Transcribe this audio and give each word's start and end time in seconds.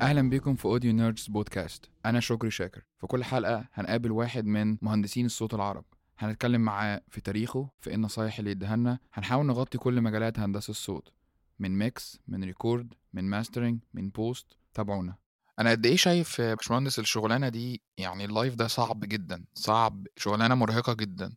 أهلا 0.00 0.30
بيكم 0.30 0.54
في 0.56 0.64
Audio 0.64 0.92
Nerds 0.92 1.26
Podcast. 1.26 1.90
أنا 2.06 2.20
شكري 2.20 2.50
شاكر. 2.50 2.82
في 3.00 3.06
كل 3.06 3.24
حلقة 3.24 3.68
هنقابل 3.72 4.12
واحد 4.12 4.44
من 4.46 4.78
مهندسين 4.82 5.26
الصوت 5.26 5.54
العرب. 5.54 5.84
هنتكلم 6.18 6.60
معاه 6.60 7.00
في 7.08 7.20
تاريخه 7.20 7.70
في 7.80 7.90
إيه 7.90 7.96
النصايح 7.96 8.38
اللي 8.38 8.50
يديها 8.50 8.76
لنا. 8.76 8.98
هنحاول 9.12 9.46
نغطي 9.46 9.78
كل 9.78 10.00
مجالات 10.00 10.38
هندسة 10.38 10.70
الصوت. 10.70 11.12
من 11.58 11.78
mix 11.78 12.18
من 12.28 12.44
record 12.44 12.94
من 13.12 13.24
mastering 13.24 13.80
من 13.94 14.10
post. 14.10 14.46
تابعونا. 14.74 15.16
أنا 15.58 15.70
قد 15.70 15.86
إيه 15.86 15.96
شايف 15.96 16.38
يا 16.38 16.54
باشمهندس 16.54 16.98
الشغلانة 16.98 17.48
دي؟ 17.48 17.82
يعني 17.98 18.24
ال 18.24 18.30
live 18.30 18.54
ده 18.54 18.66
صعب 18.66 19.00
جدا. 19.00 19.44
صعب. 19.54 20.06
شغلانة 20.16 20.54
مرهقة 20.54 20.92
جدا. 20.92 21.34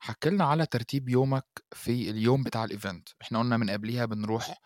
حكلنا 0.00 0.44
على 0.44 0.66
ترتيب 0.66 1.08
يومك 1.08 1.46
في 1.72 2.10
اليوم 2.10 2.42
بتاع 2.42 2.64
ال 2.64 2.70
event. 2.70 3.08
إحنا 3.22 3.38
قلنا 3.38 3.56
من 3.56 3.70
قبليها 3.70 4.04
بنروح 4.04 4.60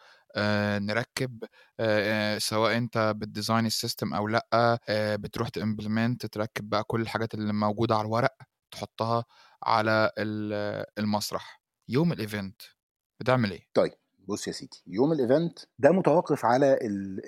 نركب 0.78 1.44
آه 1.80 2.34
آه 2.34 2.38
سواء 2.38 2.76
أنت 2.76 3.12
بت 3.16 3.29
design 3.29 3.66
ال 3.66 3.73
system 3.73 4.14
أو 4.14 4.28
لأ 4.28 4.46
آه 4.88 5.16
بتروح 5.16 5.48
ت 5.48 5.56
implement 5.56 6.26
تركب 6.26 6.68
بقى 6.70 6.84
كل 6.84 7.00
الحاجات 7.00 7.34
اللي 7.34 7.52
موجودة 7.52 7.94
على 7.94 8.06
الورق 8.06 8.34
تحطها 8.70 9.24
على 9.62 10.10
ال- 10.18 10.84
المسرح. 10.98 11.62
يوم 11.88 12.12
ال 12.12 12.20
event 12.20 12.62
بتعمل 13.20 13.50
إيه؟ 13.50 13.66
طيب 13.74 13.92
بص 14.28 14.48
يا 14.48 14.52
سيدي 14.52 14.82
يوم 14.86 15.12
ال 15.12 15.20
event 15.20 15.58
ده 15.78 15.90
متوقف 15.92 16.44
على 16.44 16.78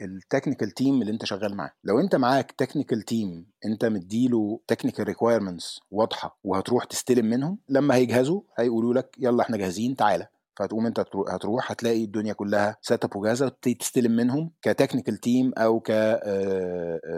ال 0.03 0.10
technical 0.10 0.71
team 0.71 1.01
اللي 1.03 1.13
أنت 1.13 1.25
شغال 1.25 1.57
معاه. 1.57 1.73
لو 1.85 2.01
أنت 2.01 2.15
معاك 2.17 2.53
technical 2.53 3.03
team 3.03 3.47
أنت 3.65 3.85
مديله 3.85 4.61
technical 4.67 5.05
requirements 5.05 5.81
واضحة 5.91 6.39
وهتروح 6.45 6.85
تستلم 6.85 7.27
منهم 7.27 7.59
لما 7.69 7.95
هيجهزوا 7.95 8.43
هيقولوا 8.59 8.95
لك 8.95 9.17
يلا 9.19 9.43
إحنا 9.43 9.57
جاهزين 9.57 9.97
تعالى. 9.97 10.27
فهتقوم 10.61 10.87
انت 10.87 11.01
ترو- 11.01 11.29
هتروح 11.29 11.71
هتلاقي 11.73 12.05
الدنيا 12.05 12.33
كلها 12.33 12.77
set 12.83 13.05
up 13.05 13.17
وجاهزة 13.17 13.49
تستلم 13.79 14.13
منهم 14.13 14.53
ك 14.63 14.68
technical 14.68 15.17
team 15.17 15.53
أو 15.59 15.81
ك 15.81 15.93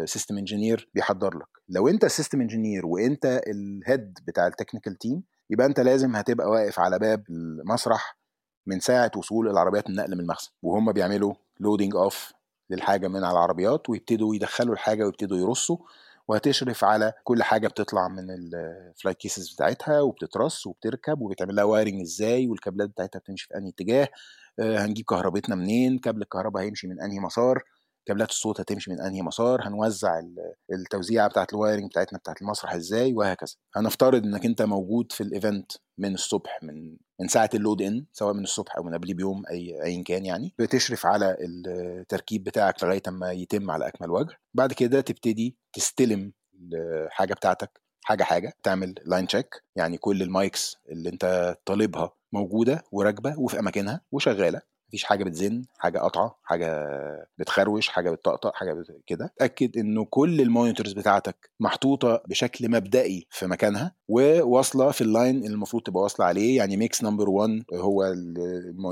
system 0.05 0.39
engineer 0.39 0.91
بيحضر 0.95 1.39
لك. 1.39 1.47
لو 1.69 1.89
انت 1.89 2.05
ال 2.05 2.10
system 2.10 2.41
engineer 2.41 2.87
وانت 2.87 3.41
ال 3.47 3.61
head 3.61 4.19
بتاع 4.27 4.47
ال 4.47 4.52
technical 4.52 4.95
team 4.99 5.23
يبقى 5.51 5.67
انت 5.67 5.81
لازم 5.81 6.17
هتبقى 6.17 6.51
واقف 6.51 6.81
على 6.81 6.99
باب 6.99 7.25
المسرح 7.31 8.19
من 8.67 8.81
ساعة 8.81 9.11
وصول 9.17 9.49
العربيات 9.49 9.89
النقل 9.91 10.15
من 10.15 10.21
المخزن. 10.21 10.51
وهم 10.63 10.93
بيعملوا 10.93 11.35
loading 11.61 11.97
off 11.97 12.33
للحاجة 12.71 13.09
من 13.09 13.25
على 13.25 13.33
العربيات 13.33 13.91
ويبتدوا 13.91 14.35
يدخلوا 14.35 14.75
الحاجة 14.75 15.05
ويبتدوا 15.05 15.39
يرصوا. 15.39 15.77
وهتشرف 16.29 16.85
على 16.85 17.13
كل 17.25 17.43
حاجة 17.43 17.69
بتطلع 17.69 18.09
من 18.09 18.27
ال 18.31 18.43
flight 18.43 19.17
cases 19.19 19.53
بتاعتها 19.55 20.01
وبتترص 20.01 20.67
وبتركب 20.67 21.21
وبيتعمل 21.21 21.55
لها 21.57 21.65
wiring 21.65 22.01
إزاي 22.01 22.47
والكابلات 22.49 22.89
بتاعتها 22.91 23.19
بتمشي 23.19 23.47
في 23.49 23.57
أنهي 23.57 23.69
اتجاه. 23.71 24.09
آه، 24.59 24.79
هنجيب 24.79 25.05
كهربتنا 25.05 25.55
منين؟ 25.55 25.99
كابل 25.99 26.23
الكهرباء 26.23 26.63
هيمشي 26.63 26.87
من 26.87 27.01
أنهي 27.01 27.19
مسار؟ 27.21 27.63
كابلات 28.07 28.31
الصوت 28.31 28.61
هتمشي 28.61 28.91
من 28.91 29.01
أنهي 29.01 29.23
مسار؟ 29.23 29.69
هنوزع 29.69 30.19
ال- 30.19 30.55
التوزيعه 30.73 31.29
بتاعت 31.29 31.53
ال 31.53 31.58
wiring 31.58 31.91
بتاعتنا 31.91 32.19
بتاعت 32.19 32.43
المسرح 32.43 32.75
إزاي؟ 32.75 33.13
وهكذا. 33.15 33.55
هنفترض 33.77 34.25
إنك 34.25 34.45
أنت 34.45 34.63
موجود 34.63 35.13
في 35.13 35.23
ال 35.23 35.31
event 35.31 35.73
من 35.99 36.15
الصبح 36.15 36.59
من 36.63 36.97
من 37.23 37.29
ساعة 37.29 37.51
ال 37.55 37.60
load 37.60 37.83
in 37.83 38.05
سواء 38.13 38.35
من 38.35 38.43
الصبح 38.43 38.77
أو 38.77 38.83
من 38.83 38.95
قبل 38.95 39.15
بيوم 39.15 39.43
أي 39.51 39.83
ايا 39.85 40.03
كان 40.03 40.25
يعني 40.25 40.55
بتشرف 40.59 41.07
على 41.07 41.37
التركيب 41.41 42.45
بتاعك 42.45 42.85
لغاية 42.85 43.03
أما 43.09 43.33
يتم 43.33 43.71
على 43.71 43.89
أكمل 43.89 44.11
وجه. 44.11 44.37
بعد 44.55 44.73
كده 44.73 45.01
تبتدي 45.01 45.57
تستلم 45.73 46.33
الحاجة 46.73 47.35
بتاعتك 47.35 47.81
حاجة 48.05 48.23
حاجة 48.23 48.53
تعمل 48.63 48.95
line 49.05 49.27
check 49.27 49.63
يعني 49.77 49.99
كل 49.99 50.23
ال 50.23 50.33
mics 50.33 50.77
اللي 50.89 51.09
أنت 51.09 51.57
طالبها 51.67 52.13
موجودة 52.33 52.85
وراكبة 52.93 53.39
وفي 53.39 53.59
أماكنها 53.59 54.01
وشغالة. 54.13 54.63
مفيش 54.93 55.05
حاجة 55.05 55.25
بتزن 55.25 55.63
حاجة 55.79 55.99
قطعه 55.99 56.39
حاجة 56.45 56.87
بتخروش 57.39 57.89
حاجة 57.89 58.11
بتطقطق 58.11 58.55
حاجة 58.55 58.73
بت... 58.73 58.87
كده. 59.07 59.33
اتاكد 59.37 59.79
إنه 59.79 60.05
كل 60.05 60.41
ال 60.41 60.46
monitors 60.46 60.93
بتاعتك 60.93 61.51
محطوطة 61.61 62.23
بشكل 62.29 62.71
مبدئي 62.71 63.27
في 63.31 63.47
مكانها 63.47 63.95
وواصلة 64.09 64.91
في 64.91 65.01
ال 65.01 65.08
line 65.08 65.37
اللي 65.37 65.49
المفروض 65.55 65.83
تبقى 65.83 66.03
واصلة 66.03 66.27
عليه. 66.27 66.57
يعني 66.57 66.77
mix 66.77 67.05
number 67.05 67.31
1 67.31 67.63
هو 67.75 68.05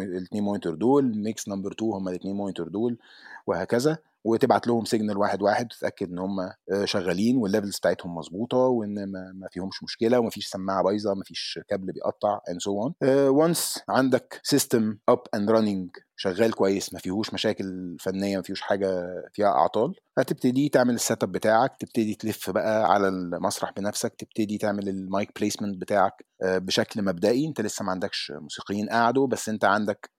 الاثنين 0.03 0.43
monitor 0.45 0.75
دول 0.75 1.19
mix 1.19 1.49
number 1.49 1.73
2 1.73 1.93
هم 1.93 2.09
الاثنين 2.09 2.37
monitor 2.37 2.69
دول 2.69 2.99
وهكذا. 3.47 3.99
وتبعت 4.25 4.67
لهم 4.67 4.85
signal 4.85 5.19
واحد 5.19 5.43
واحد 5.43 5.69
تتأكد 5.69 6.09
إن 6.11 6.19
هم 6.19 6.37
شغالين 6.85 7.37
وال 7.37 7.47
levels 7.47 7.77
بتاعتهم 7.79 8.15
مظبوطة 8.15 8.57
وإن 8.57 8.95
ما 8.95 9.33
ما 9.35 9.49
فيهمش 9.53 9.83
مشكلة 9.83 10.19
ومفيش 10.19 10.47
سماعة 10.49 10.83
بايظة 10.83 11.15
مفيش 11.15 11.59
كابل 11.69 11.93
بيقطع 11.93 12.41
and 12.51 12.61
so 12.61 12.83
on 12.83 12.95
once 13.29 13.81
عندك 13.89 14.41
system 14.43 14.99
up 15.09 15.23
and 15.35 15.51
running 15.51 15.91
شغال 16.17 16.53
كويس 16.55 16.93
ما 16.95 16.99
فيهوش 16.99 17.35
مشاكل 17.35 17.97
فنية 18.01 18.37
ما 18.37 18.43
فيهوش 18.43 18.61
حاجة 18.61 19.07
فيها 19.33 19.47
أعطال 19.49 19.95
هتبتدي 20.19 20.69
تعمل 20.69 20.95
ال 20.95 21.23
setup 21.23 21.33
بتاعك 21.33 21.77
تبتدي 21.79 22.15
تلف 22.15 22.51
بقى 22.51 22.85
على 22.93 23.09
المسرح 23.09 23.73
بنفسك 23.77 24.15
تبتدي 24.19 24.59
تعمل 24.59 24.89
ال 24.89 24.99
mic 24.99 25.31
placement 25.41 25.77
بتاعك 25.81 26.25
آه، 26.43 26.59
بشكل 26.59 27.03
مبدئي. 27.05 27.47
أنت 27.47 27.61
لسه 27.61 27.85
ما 27.85 27.91
عندكش 27.91 28.33
موسيقيين 28.37 28.89
قعدوا 28.89 29.27
بس 29.27 29.49
أنت 29.49 29.65
عندك 29.65 30.11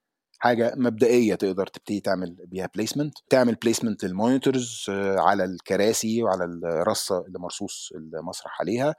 حاجة 0.42 0.72
مبدئية 0.76 1.34
تقدر 1.34 1.66
تبتدي 1.66 2.00
تعمل 2.00 2.36
بيها 2.46 2.68
placement 2.74 3.14
تعمل 3.30 3.54
placement 3.54 4.04
لل 4.04 4.20
monitors 4.20 4.86
آه، 4.90 5.16
على 5.20 5.44
الكراسي 5.44 6.22
وعلى 6.22 6.44
الرصة 6.44 7.26
اللي 7.26 7.38
مرصوص 7.38 7.92
المسرح 7.96 8.60
عليها. 8.60 8.94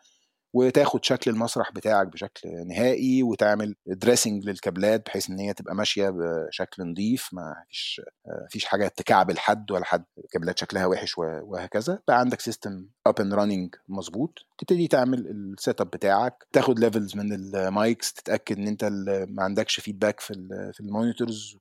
وتاخد 0.53 1.05
شكل 1.05 1.31
المسرح 1.31 1.71
بتاعك 1.71 2.07
بشكل 2.07 2.49
نهائي 2.67 3.23
وتعمل 3.23 3.75
dressing 3.87 4.45
للكابلات 4.45 5.05
بحيث 5.05 5.29
إن 5.29 5.39
هي 5.39 5.53
تبقى 5.53 5.75
ماشية 5.75 6.09
بشكل 6.09 6.83
نظيف 6.83 7.29
ما 7.33 7.55
فيش 7.69 8.65
حاجة 8.65 8.87
تكعبل 8.87 9.37
حد 9.39 9.71
ولا 9.71 9.85
حد 9.85 10.03
كابلات 10.31 10.59
شكلها 10.59 10.85
وحش 10.85 11.17
وهكذا. 11.17 11.99
بقى 12.07 12.19
عندك 12.19 12.41
system 12.41 12.85
up 13.07 13.21
and 13.21 13.33
running 13.33 13.75
مظبوط. 13.87 14.45
تبتدي 14.57 14.87
تعمل 14.87 15.27
ال 15.27 15.81
setup 15.81 15.87
بتاعك. 15.89 16.45
تاخد 16.51 16.79
levels 16.79 17.15
من 17.15 17.33
ال 17.33 17.49
mics 17.49 18.13
تتأكد 18.13 18.57
إن 18.57 18.67
أنت 18.67 18.85
ما 19.29 19.43
عندكش 19.43 19.79
feedback 19.79 20.19
في 20.19 20.33
في 20.73 20.79
ال 20.79 20.87
monitors. 20.87 21.57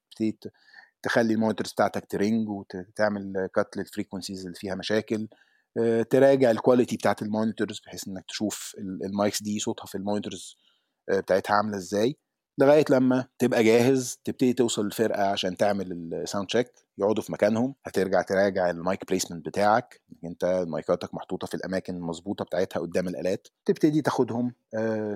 تخلي 1.03 1.35
ال 1.35 1.39
monitors 1.39 1.73
بتاعتك 1.73 2.07
ترينج 2.07 2.49
وتعمل 2.49 3.49
cut 3.55 3.77
لل 3.77 3.87
frequencies 3.87 4.45
اللي 4.47 4.57
فيها 4.59 4.75
مشاكل. 4.75 5.29
تراجع 6.11 6.51
ال 6.51 6.56
quality 6.56 6.97
بتاعت 6.97 7.23
ال 7.23 7.29
monitors 7.29 7.81
بحيث 7.87 8.09
إنك 8.09 8.25
تشوف 8.29 8.75
ال- 8.79 9.05
ال 9.05 9.12
mics 9.12 9.43
دي 9.43 9.59
صوتها 9.59 9.87
في 9.87 9.95
ال 9.95 10.02
monitors 10.02 10.57
آه، 11.11 11.21
بتاعتها 11.21 11.55
عاملة 11.55 11.77
إزاي 11.77 12.17
لغاية 12.59 12.85
لما 12.91 13.27
تبقى 13.39 13.65
جاهز 13.65 14.19
تبتدي 14.25 14.53
توصل 14.53 14.87
الفرقه 14.87 15.23
عشان 15.27 15.57
تعمل 15.57 15.93
ال 16.15 16.20
sound 16.20 16.47
check 16.49 16.73
يقعدوا 16.99 17.23
في 17.23 17.33
مكانهم 17.33 17.75
هترجع 17.87 18.23
تراجع 18.23 18.71
ال 18.71 18.80
mic 18.80 19.07
placement 19.09 19.47
بتاعك 19.47 20.01
أنت 20.25 20.65
مايكاتك 20.69 21.15
محطوطة 21.15 21.47
في 21.47 21.55
الأماكن 21.55 21.97
المظبوطة 21.97 22.45
بتاعتها 22.45 22.81
قدام 22.81 23.09
الآلات 23.09 23.49
تبتدي 23.65 24.03
تاخدهم 24.03 24.55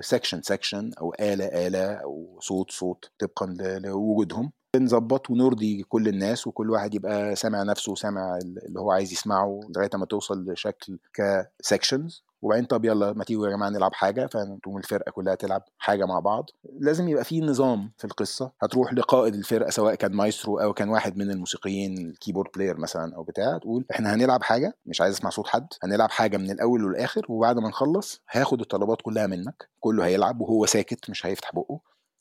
section 0.01 0.41
section 0.41 0.91
أو 1.01 1.13
آلة 1.19 1.45
آلة 1.67 1.93
أو 1.93 2.39
صوت 2.41 2.71
صوت 2.71 3.11
طبقا 3.19 3.45
لوجودهم. 3.83 4.51
نظبط 4.79 5.29
ونرضي 5.29 5.83
كل 5.83 6.07
الناس 6.07 6.47
وكل 6.47 6.69
واحد 6.69 6.95
يبقى 6.95 7.35
سامع 7.35 7.63
نفسه 7.63 7.91
وسامع 7.91 8.37
اللي 8.37 8.79
هو 8.79 8.91
عايز 8.91 9.11
يسمعه 9.11 9.59
لغاية 9.75 9.89
ما 9.93 10.05
توصل 10.05 10.51
لشكل 10.51 10.99
ك 11.13 11.25
sections 11.25 12.23
وبعدين 12.41 12.65
طب 12.65 12.85
يلا 12.85 13.13
ما 13.13 13.23
تيجوا 13.23 13.47
يا 13.47 13.51
جماعة 13.55 13.69
نلعب 13.69 13.93
حاجة 13.93 14.25
فتقوم 14.27 14.77
الفرقة 14.77 15.11
كلها 15.11 15.35
تلعب 15.35 15.63
حاجة 15.77 16.05
مع 16.05 16.19
بعض. 16.19 16.45
لازم 16.79 17.09
يبقى 17.09 17.23
في 17.23 17.41
نظام 17.41 17.91
في 17.97 18.05
القصة. 18.05 18.51
هتروح 18.61 18.93
لقائد 18.93 19.33
الفرقة 19.35 19.69
سواء 19.69 19.95
كان 19.95 20.13
مايسترو 20.13 20.59
أو 20.59 20.73
كان 20.73 20.89
واحد 20.89 21.17
من 21.17 21.31
الموسيقيين 21.31 21.97
ال 21.97 22.03
keyboard 22.03 22.49
player 22.55 22.77
مثلا 22.79 23.15
أو 23.15 23.23
بتاع 23.23 23.57
تقول 23.57 23.85
إحنا 23.91 24.13
هنلعب 24.13 24.43
حاجة 24.43 24.73
مش 24.85 25.01
عايز 25.01 25.15
أسمع 25.15 25.29
صوت 25.29 25.47
حد 25.47 25.67
هنلعب 25.83 26.09
حاجة 26.11 26.37
من 26.37 26.51
الأول 26.51 26.81
للاخر 26.83 27.25
وبعد 27.29 27.59
ما 27.59 27.69
نخلص 27.69 28.21
هاخد 28.31 28.61
الطلبات 28.61 29.01
كلها 29.01 29.27
منك 29.27 29.69
كله 29.79 30.05
هيلعب 30.05 30.41
وهو 30.41 30.65
ساكت 30.65 31.09
مش 31.09 31.25
هيفتح 31.25 31.55
بقه. 31.55 31.79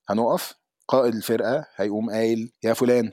هنقف 0.09 0.55
قائد 0.89 1.15
الفرقة 1.15 1.67
هيقوم 1.77 2.11
قايل 2.11 2.53
يا 2.65 2.73
فلان 2.73 3.13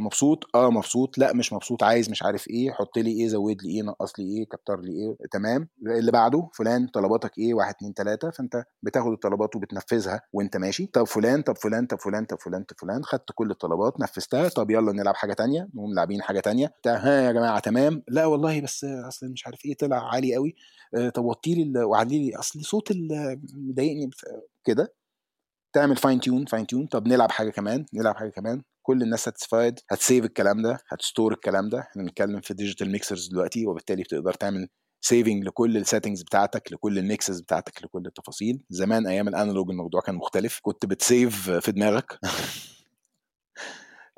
مبسوط؟ 0.00 0.44
آه 0.54 0.70
مبسوط. 0.70 1.18
لا 1.18 1.32
مش 1.32 1.52
مبسوط. 1.52 1.82
عايز 1.82 2.10
مش 2.10 2.22
عارف 2.22 2.48
إيه. 2.48 2.70
حط 2.70 2.98
لي 2.98 3.10
إيه 3.10 3.28
زود 3.28 3.62
لي 3.62 3.70
إيه 3.70 3.82
نقص 3.82 4.12
لي 4.18 4.24
إيه 4.24 4.44
كتر 4.44 4.80
لي 4.80 4.92
إيه. 4.92 5.16
تمام. 5.30 5.68
اللي 5.86 6.12
بعده 6.12 6.48
فلان 6.54 6.86
طلباتك 6.86 7.38
إيه؟ 7.38 7.54
واحد 7.54 7.74
اتنين 7.74 7.94
تلاتة. 7.94 8.30
فأنت 8.30 8.64
بتاخد 8.82 9.12
الطلبات 9.12 9.56
وبتنفذها 9.56 10.20
وأنت 10.32 10.56
ماشي. 10.56 10.86
طب 10.86 11.04
فلان 11.04 11.42
طب 11.42 11.56
فلان 11.56 11.86
طب 11.86 11.98
فلان 12.00 12.24
طب 12.24 12.38
فلان 12.40 12.62
طب 12.64 12.76
فلان. 12.78 13.04
خدت 13.04 13.32
كل 13.34 13.50
الطلبات 13.50 14.00
نفذتها. 14.00 14.48
طب 14.48 14.70
يلا 14.70 14.92
نلعب 14.92 15.14
حاجة 15.14 15.32
تانية. 15.32 15.68
نقوم 15.74 15.94
لاعبين 15.94 16.22
حاجة 16.22 16.40
تانية. 16.40 16.72
ها 16.86 17.20
يا 17.20 17.32
جماعة 17.32 17.58
تمام. 17.60 18.02
لا 18.08 18.26
والله 18.26 18.60
بس 18.60 18.84
أصل 18.84 19.26
مش 19.28 19.46
عارف 19.46 19.64
إيه 19.64 19.74
طلع 19.76 20.08
عالي 20.14 20.34
قوي 20.34 20.54
آه، 20.94 21.08
طب 21.08 21.24
وطي 21.24 21.54
لي 21.54 21.84
وعلي 21.84 22.18
لي 22.26 22.36
أصل 22.36 22.64
صوت 22.64 22.92
مضايقني 23.54 24.10
كده. 24.64 24.94
تعمل 25.78 25.96
fine 25.96 26.20
tune 26.20 26.44
fine 26.44 26.66
tune 26.66 26.86
طب 26.86 27.08
نلعب 27.08 27.30
حاجة 27.30 27.50
كمان 27.50 27.86
نلعب 27.94 28.16
حاجة 28.16 28.28
كمان. 28.30 28.62
كل 28.82 29.02
الناس 29.02 29.24
satisfied 29.24 29.80
هت 29.90 30.01
save 30.01 30.24
الكلام 30.24 30.62
ده 30.62 30.78
هت 30.88 31.01
store 31.01 31.32
الكلام 31.32 31.68
ده. 31.68 31.80
إحنا 31.80 32.02
بنتكلم 32.02 32.40
في 32.40 32.54
digital 32.54 32.92
mixers 32.92 33.28
دلوقتي 33.28 33.66
وبالتالي 33.66 34.02
بتقدر 34.02 34.34
تعمل 34.34 34.68
saving 35.04 35.44
لكل 35.44 35.76
ال 35.76 35.81
settings 35.81 36.22
بتاعتك 36.22 36.72
لكل 36.72 36.98
ال 36.98 37.05
mixes 37.05 37.40
بتاعتك 37.40 37.84
لكل 37.84 38.06
التفاصيل. 38.06 38.64
زمان 38.70 39.06
أيام 39.06 39.28
ال 39.28 39.34
analog 39.34 39.70
الموضوع 39.70 40.00
كان 40.00 40.14
مختلف. 40.14 40.58
كنت 40.62 40.86
بت 40.86 41.07
save 41.07 41.50
في 41.50 41.72
دماغك. 41.72 42.18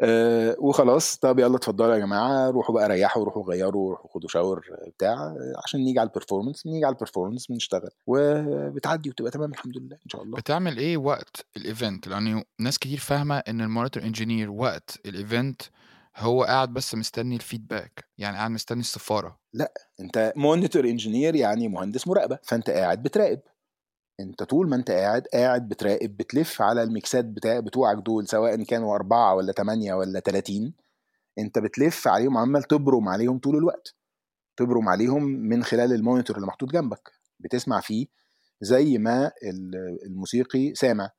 آه 0.03 0.57
وخلاص. 0.59 1.17
طب 1.17 1.39
يلا 1.39 1.57
اتفضلوا 1.57 1.95
يا 1.95 1.99
جماعة 1.99 2.51
روحوا 2.51 2.75
بقى 2.75 2.89
ريحوا 2.89 3.25
روحوا 3.25 3.43
غيروا 3.43 3.91
روحوا 3.91 4.11
خدوا 4.15 4.29
shower 4.29 4.67
بتاع 4.97 5.35
عشان 5.65 5.81
نيجي 5.81 5.99
على 6.01 6.09
ال 6.09 6.14
performance 6.14 6.67
نيجي 6.67 6.85
على 6.85 6.93
ال 6.93 6.97
performance 6.97 7.47
بنشتغل. 7.47 7.91
وبتعدي 8.07 9.11
وتبقى 9.11 9.31
تمام 9.31 9.51
الحمد 9.53 9.77
لله 9.79 9.97
إن 9.97 10.11
شاء 10.11 10.23
الله. 10.23 10.37
بتعمل 10.37 10.79
إيه 10.79 10.97
وقت 10.97 11.47
ال 11.57 11.66
event 11.66 12.09
لأن 12.09 12.43
ناس 12.61 12.79
كتير 12.79 12.99
فاهمة 12.99 13.39
إن 13.39 13.61
ال 13.61 13.66
monitor 13.66 14.03
engineer 14.03 14.51
وقت 14.51 14.99
ال 15.07 15.16
event 15.16 15.63
هو 16.17 16.45
قاعد 16.45 16.73
بس 16.73 16.95
مستني 16.95 17.37
ال 17.37 17.44
feedback 17.44 18.05
يعني 18.19 18.37
قاعد 18.37 18.51
مستني 18.51 18.81
السفارة. 18.81 19.39
أنت 20.01 20.33
monitor 20.37 20.85
engineer 20.85 21.35
يعني 21.35 21.69
مهندس 21.69 22.09
مراقبة 22.09 22.39
فأنت 22.43 22.71
قاعد 22.71 23.03
بتراقب. 23.03 23.41
انت 24.21 24.43
طول 24.43 24.69
ما 24.69 24.77
انت 24.77 24.91
قاعد 24.91 25.27
قاعد 25.35 25.69
بتراقب 25.69 26.17
بتلف 26.17 26.63
على 26.63 26.83
الميكسات 26.83 27.25
بتاع 27.25 27.61
بتوعك 27.61 27.97
دول 27.99 28.29
سواء 28.29 28.63
كانوا 28.65 28.95
أربعة 28.95 29.35
ولا 29.35 29.53
تمانية 29.53 29.95
ولا 29.95 30.21
تلاتين 30.21 30.75
انت 31.39 31.59
بتلف 31.59 32.09
عليهم 32.09 32.37
عمال 32.39 32.63
تبرم 32.63 33.09
عليهم 33.09 33.39
طول 33.39 33.57
الوقت. 33.57 33.95
تبرم 34.57 34.89
عليهم 34.89 35.23
من 35.25 35.65
خلال 35.65 35.93
ال 35.93 35.98
monitor 35.98 36.37
اللي 36.37 36.47
محطوط 36.47 36.71
جنبك. 36.73 37.13
بتسمع 37.41 37.81
فيه 37.81 38.07
زي 38.61 38.99
ما 38.99 39.27
ال- 39.45 39.99
الموسيقي 40.07 40.75
سامع. 40.75 41.11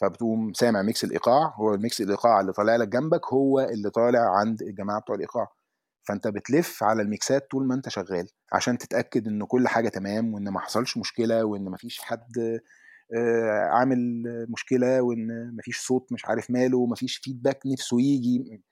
فبتقوم 0.00 0.52
سامع 0.52 0.82
mix 0.82 1.04
الإيقاع 1.04 1.54
هو 1.56 1.74
ال 1.74 1.81
mix 1.81 2.00
الإيقاع 2.00 2.40
اللي 2.40 2.52
طالع 2.52 2.76
لك 2.76 2.88
جنبك 2.88 3.32
هو 3.32 3.60
اللي 3.60 3.90
طالع 3.90 4.38
عند 4.38 4.62
الجماعة 4.62 5.00
بتوع 5.00 5.16
الإيقاع. 5.16 5.48
فأنت 6.06 6.28
بتلف 6.28 6.82
على 6.82 7.02
الميكسات 7.02 7.50
طول 7.50 7.66
ما 7.66 7.74
أنت 7.74 7.88
شغال 7.88 8.28
عشان 8.52 8.78
تتأكد 8.78 9.28
إن 9.28 9.44
كل 9.44 9.68
حاجة 9.68 9.88
تمام 9.88 10.34
وإن 10.34 10.48
ما 10.48 10.60
حصلش 10.60 10.96
مشكلة 10.96 11.44
وإن 11.44 11.64
ما 11.64 11.76
فيش 11.76 11.98
حد 11.98 12.60
آه، 13.14 13.68
عامل 13.72 14.22
مشكلة 14.48 15.02
وإن 15.02 15.26
ما 15.56 15.62
فيش 15.62 15.80
صوت 15.86 16.12
مش 16.12 16.26
عارف 16.26 16.50
ماله 16.50 16.78
وما 16.78 16.96
فيش 16.96 17.16
feedback 17.16 17.60
نفسه 17.66 18.00
يجي. 18.00 18.62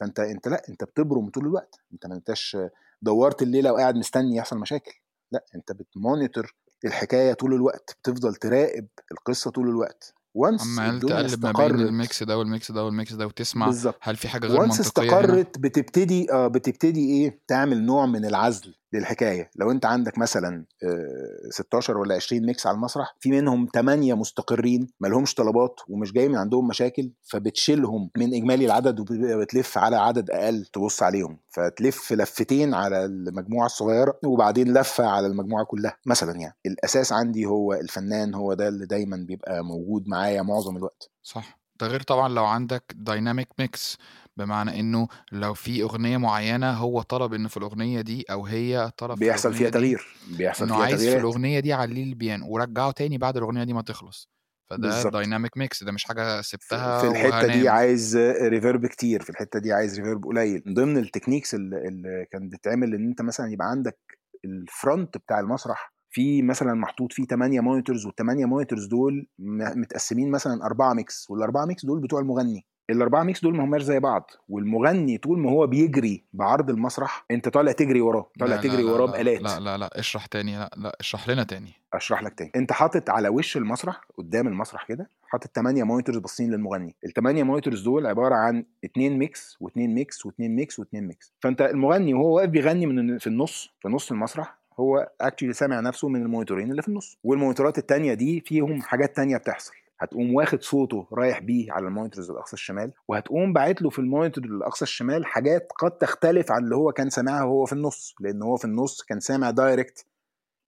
فأنت 0.00 0.20
أنت 0.20 0.48
لأ 0.48 0.62
أنت 0.68 0.84
بتبرم 0.84 1.30
طول 1.30 1.44
الوقت. 1.46 1.74
أنت 1.92 2.06
ما 2.06 2.14
أنتش 2.14 2.56
دورت 3.02 3.42
الليلة 3.42 3.72
وقاعد 3.72 3.96
مستني 3.96 4.36
يحصل 4.36 4.58
مشاكل. 4.58 4.92
لأ 5.32 5.44
أنت 5.54 5.72
بت 5.72 5.90
monitor 5.90 6.54
الحكاية 6.84 7.32
طول 7.32 7.54
الوقت 7.54 7.96
بتفضل 8.02 8.34
تراقب 8.34 8.86
القصة 9.12 9.50
طول 9.50 9.68
الوقت. 9.68 10.14
once 10.36 10.62
عمال 10.78 11.00
تقلب 11.00 11.46
ما 11.46 11.52
بين 11.52 11.80
ال 11.80 11.91
mix 11.91 12.22
ده 12.22 12.38
وال 12.38 12.52
mix 12.52 12.72
ده 12.72 12.84
وال 12.84 12.95
mix 12.95 13.12
ده 13.12 13.26
وتسمع 13.26 13.66
بالظبط. 13.66 13.96
هل 14.00 14.16
في 14.16 14.28
حاجة 14.28 14.46
غير 14.46 14.60
once 14.60 14.80
منطقية 14.80 15.08
هنا؟ 15.10 15.18
استقرت 15.20 15.58
بتبتدي 15.58 16.32
آه 16.32 16.46
بتبتدي 16.48 17.10
إيه؟ 17.10 17.40
تعمل 17.48 17.82
نوع 17.86 18.06
من 18.06 18.24
العزل 18.24 18.74
للحكاية. 18.92 19.50
لو 19.56 19.70
أنت 19.70 19.86
عندك 19.86 20.18
مثلا 20.18 20.64
آه، 20.84 21.50
16 21.50 21.98
ولا 21.98 22.14
20 22.14 22.46
mix 22.46 22.66
على 22.66 22.74
المسرح 22.74 23.16
في 23.20 23.30
منهم 23.30 23.68
8 23.74 24.14
مستقرين 24.14 24.88
ما 25.00 25.08
لهمش 25.08 25.34
طلبات 25.34 25.80
ومش 25.88 26.12
جاي 26.12 26.28
من 26.28 26.36
عندهم 26.36 26.68
مشاكل 26.68 27.10
فبتشيلهم 27.22 28.10
من 28.16 28.34
إجمالي 28.34 28.66
العدد 28.66 29.00
وبتلف 29.00 29.78
على 29.78 29.96
عدد 29.96 30.30
أقل 30.30 30.64
تبص 30.64 31.02
عليهم. 31.02 31.38
فتلف 31.50 32.12
لفتين 32.12 32.74
على 32.74 33.04
المجموعة 33.04 33.66
الصغيرة 33.66 34.18
وبعدين 34.24 34.74
لفه 34.78 35.06
على 35.06 35.26
المجموعة 35.26 35.64
كلها 35.64 35.96
مثلا 36.06 36.32
يعني. 36.32 36.54
الأساس 36.66 37.12
عندي 37.12 37.46
هو 37.46 37.72
الفنان 37.74 38.34
هو 38.34 38.54
ده 38.54 38.68
اللي 38.68 38.86
دايما 38.86 39.16
بيبقى 39.16 39.64
موجود 39.64 40.04
معايا 40.26 40.42
معظم 40.42 40.76
الوقت. 40.76 41.10
صح. 41.22 41.58
ده 41.80 41.86
غير 41.86 42.02
طبعا 42.02 42.28
لو 42.28 42.44
عندك 42.44 42.84
dynamic 42.94 43.48
mix 43.58 43.98
بمعنى 44.36 44.80
إنه 44.80 45.08
لو 45.32 45.54
في 45.54 45.82
أغنية 45.82 46.16
معينة 46.16 46.70
هو 46.70 47.02
طلب 47.02 47.34
إنه 47.34 47.48
في 47.48 47.56
الأغنية 47.56 48.00
دي 48.00 48.24
أو 48.30 48.46
هي 48.46 48.90
طلب 48.98 49.14
في 49.14 49.20
بيحصل 49.20 49.48
الأغنية 49.48 49.58
فيها 49.58 49.70
دي 49.70 49.78
تغيير 49.78 50.16
بيحصل 50.38 50.64
إنه 50.64 50.74
فيها 50.74 50.84
عايز 50.84 51.08
في 51.08 51.16
الأغنية 51.16 51.60
دي 51.60 51.72
عليه 51.72 52.04
البيانو 52.04 52.48
ورجعه 52.50 52.90
تاني 52.90 53.18
بعد 53.18 53.36
الأغنية 53.36 53.64
دي 53.64 53.72
ما 53.72 53.82
تخلص. 53.82 54.30
فده 54.70 55.10
dynamic 55.10 55.56
mix 55.56 55.84
ده 55.84 55.92
مش 55.92 56.04
حاجة 56.04 56.40
في 56.40 56.48
سبتها 56.48 57.00
في 57.00 57.08
الحتة 57.08 57.46
دي 57.46 57.46
وهنام. 57.46 57.68
عايز 57.68 58.16
reverb 58.42 58.86
كتير 58.86 59.22
في 59.22 59.30
الحتة 59.30 59.58
دي 59.58 59.72
عايز 59.72 59.98
reverb 59.98 60.24
قليل. 60.24 60.62
من 60.66 60.74
ضمن 60.74 60.96
ال 60.98 61.03
techniques 61.03 61.54
اللي, 61.54 61.88
اللي 61.88 62.26
كان 62.32 62.48
بتتعمل 62.48 62.94
إن 62.94 63.08
أنت 63.08 63.22
مثلا 63.22 63.52
يبقى 63.52 63.66
عندك 63.70 63.98
ال 64.44 64.56
front 64.56 65.16
بتاع 65.16 65.40
المسرح 65.40 65.95
في 66.16 66.42
مثلا 66.42 66.74
محطوط 66.74 67.12
فيه 67.12 67.24
8 67.24 67.60
monitors 67.60 68.06
والثمانيه 68.06 68.44
monitors 68.46 68.86
دول 68.86 69.26
متقسمين 69.38 70.30
مثلا 70.30 70.66
أربعة 70.66 70.94
mix 70.94 71.30
والأربعة 71.30 71.64
mix 71.64 71.86
دول 71.86 72.00
بتوع 72.00 72.20
المغني. 72.20 72.66
الأربعة 72.90 73.22
mix 73.22 73.42
دول 73.42 73.56
ما 73.56 73.64
هماش 73.64 73.82
زي 73.82 74.00
بعض. 74.00 74.30
والمغني 74.48 75.18
طول 75.18 75.38
ما 75.38 75.50
هو 75.50 75.66
بيجري 75.66 76.24
بعرض 76.32 76.70
المسرح 76.70 77.24
أنت 77.30 77.48
طالع 77.48 77.72
تجري 77.72 78.00
وراه. 78.00 78.30
طالع 78.40 78.56
تجري 78.56 78.82
لا 78.82 78.92
وراه 78.92 79.06
لا 79.06 79.12
بآلات. 79.12 79.42
لا 79.42 79.60
لا 79.60 79.78
لا 79.78 79.98
اشرح 79.98 80.26
تاني 80.26 80.58
لا 80.58 80.70
لا 80.76 80.96
اشرح 81.00 81.28
لنا 81.28 81.44
تاني. 81.44 81.72
أشرح 81.92 82.22
لك 82.22 82.34
تاني. 82.38 82.50
أنت 82.56 82.72
حاطط 82.72 83.10
على 83.10 83.28
وش 83.28 83.56
المسرح 83.56 84.00
قدام 84.18 84.48
المسرح 84.48 84.86
كده 84.88 85.10
حاطط 85.22 85.50
8 85.54 85.84
monitors 85.84 86.18
باصين 86.18 86.50
للمغني. 86.50 86.96
الثمانيه 87.04 87.42
monitors 87.42 87.82
دول 87.82 88.06
عبارة 88.06 88.34
عن 88.34 88.64
اتنين 88.84 89.18
mix 89.18 89.56
واتنين 89.60 89.94
mix 89.94 90.26
واتنين 90.26 90.56
mix 90.56 90.78
واتنين 90.78 91.06
mix 91.06 91.32
فأنت 91.40 91.62
المغني 91.62 92.14
وهو 92.14 92.36
واقف 92.36 92.48
بيغني 92.48 92.86
من 92.86 93.18
في 93.18 93.26
النص 93.26 93.70
في 93.80 93.88
نص 93.88 94.12
المسرح 94.12 94.58
هو 94.80 95.10
actually 95.20 95.52
سامع 95.52 95.80
نفسه 95.80 96.08
من 96.08 96.22
المونيتورين 96.22 96.70
اللي 96.70 96.82
في 96.82 96.88
النص. 96.88 97.18
والمونيتورات 97.24 97.78
التانية 97.78 98.14
دي 98.14 98.40
فيهم 98.40 98.82
حاجات 98.82 99.16
تانية 99.16 99.36
بتحصل. 99.36 99.72
هتقوم 100.00 100.34
واخد 100.34 100.62
صوته 100.62 101.06
رايح 101.12 101.38
بيه 101.40 101.72
على 101.72 101.86
ال 101.86 101.91
monitors 101.91 102.30
الأقصى 102.30 102.52
الشمال 102.54 102.92
وهتقوم 103.08 103.52
باعت 103.52 103.82
له 103.82 103.90
في 103.90 103.98
ال 103.98 104.04
monitor 104.04 104.44
الأقصى 104.44 104.82
الشمال 104.82 105.26
حاجات 105.26 105.68
قد 105.78 105.90
تختلف 105.90 106.52
عن 106.52 106.64
اللي 106.64 106.76
هو 106.76 106.92
كان 106.92 107.10
سامعها 107.10 107.44
وهو 107.44 107.64
في 107.66 107.72
النص. 107.72 108.14
لأن 108.20 108.42
هو 108.42 108.56
في 108.56 108.64
النص 108.64 109.02
كان 109.02 109.20
سامع 109.20 109.50
direct 109.50 110.06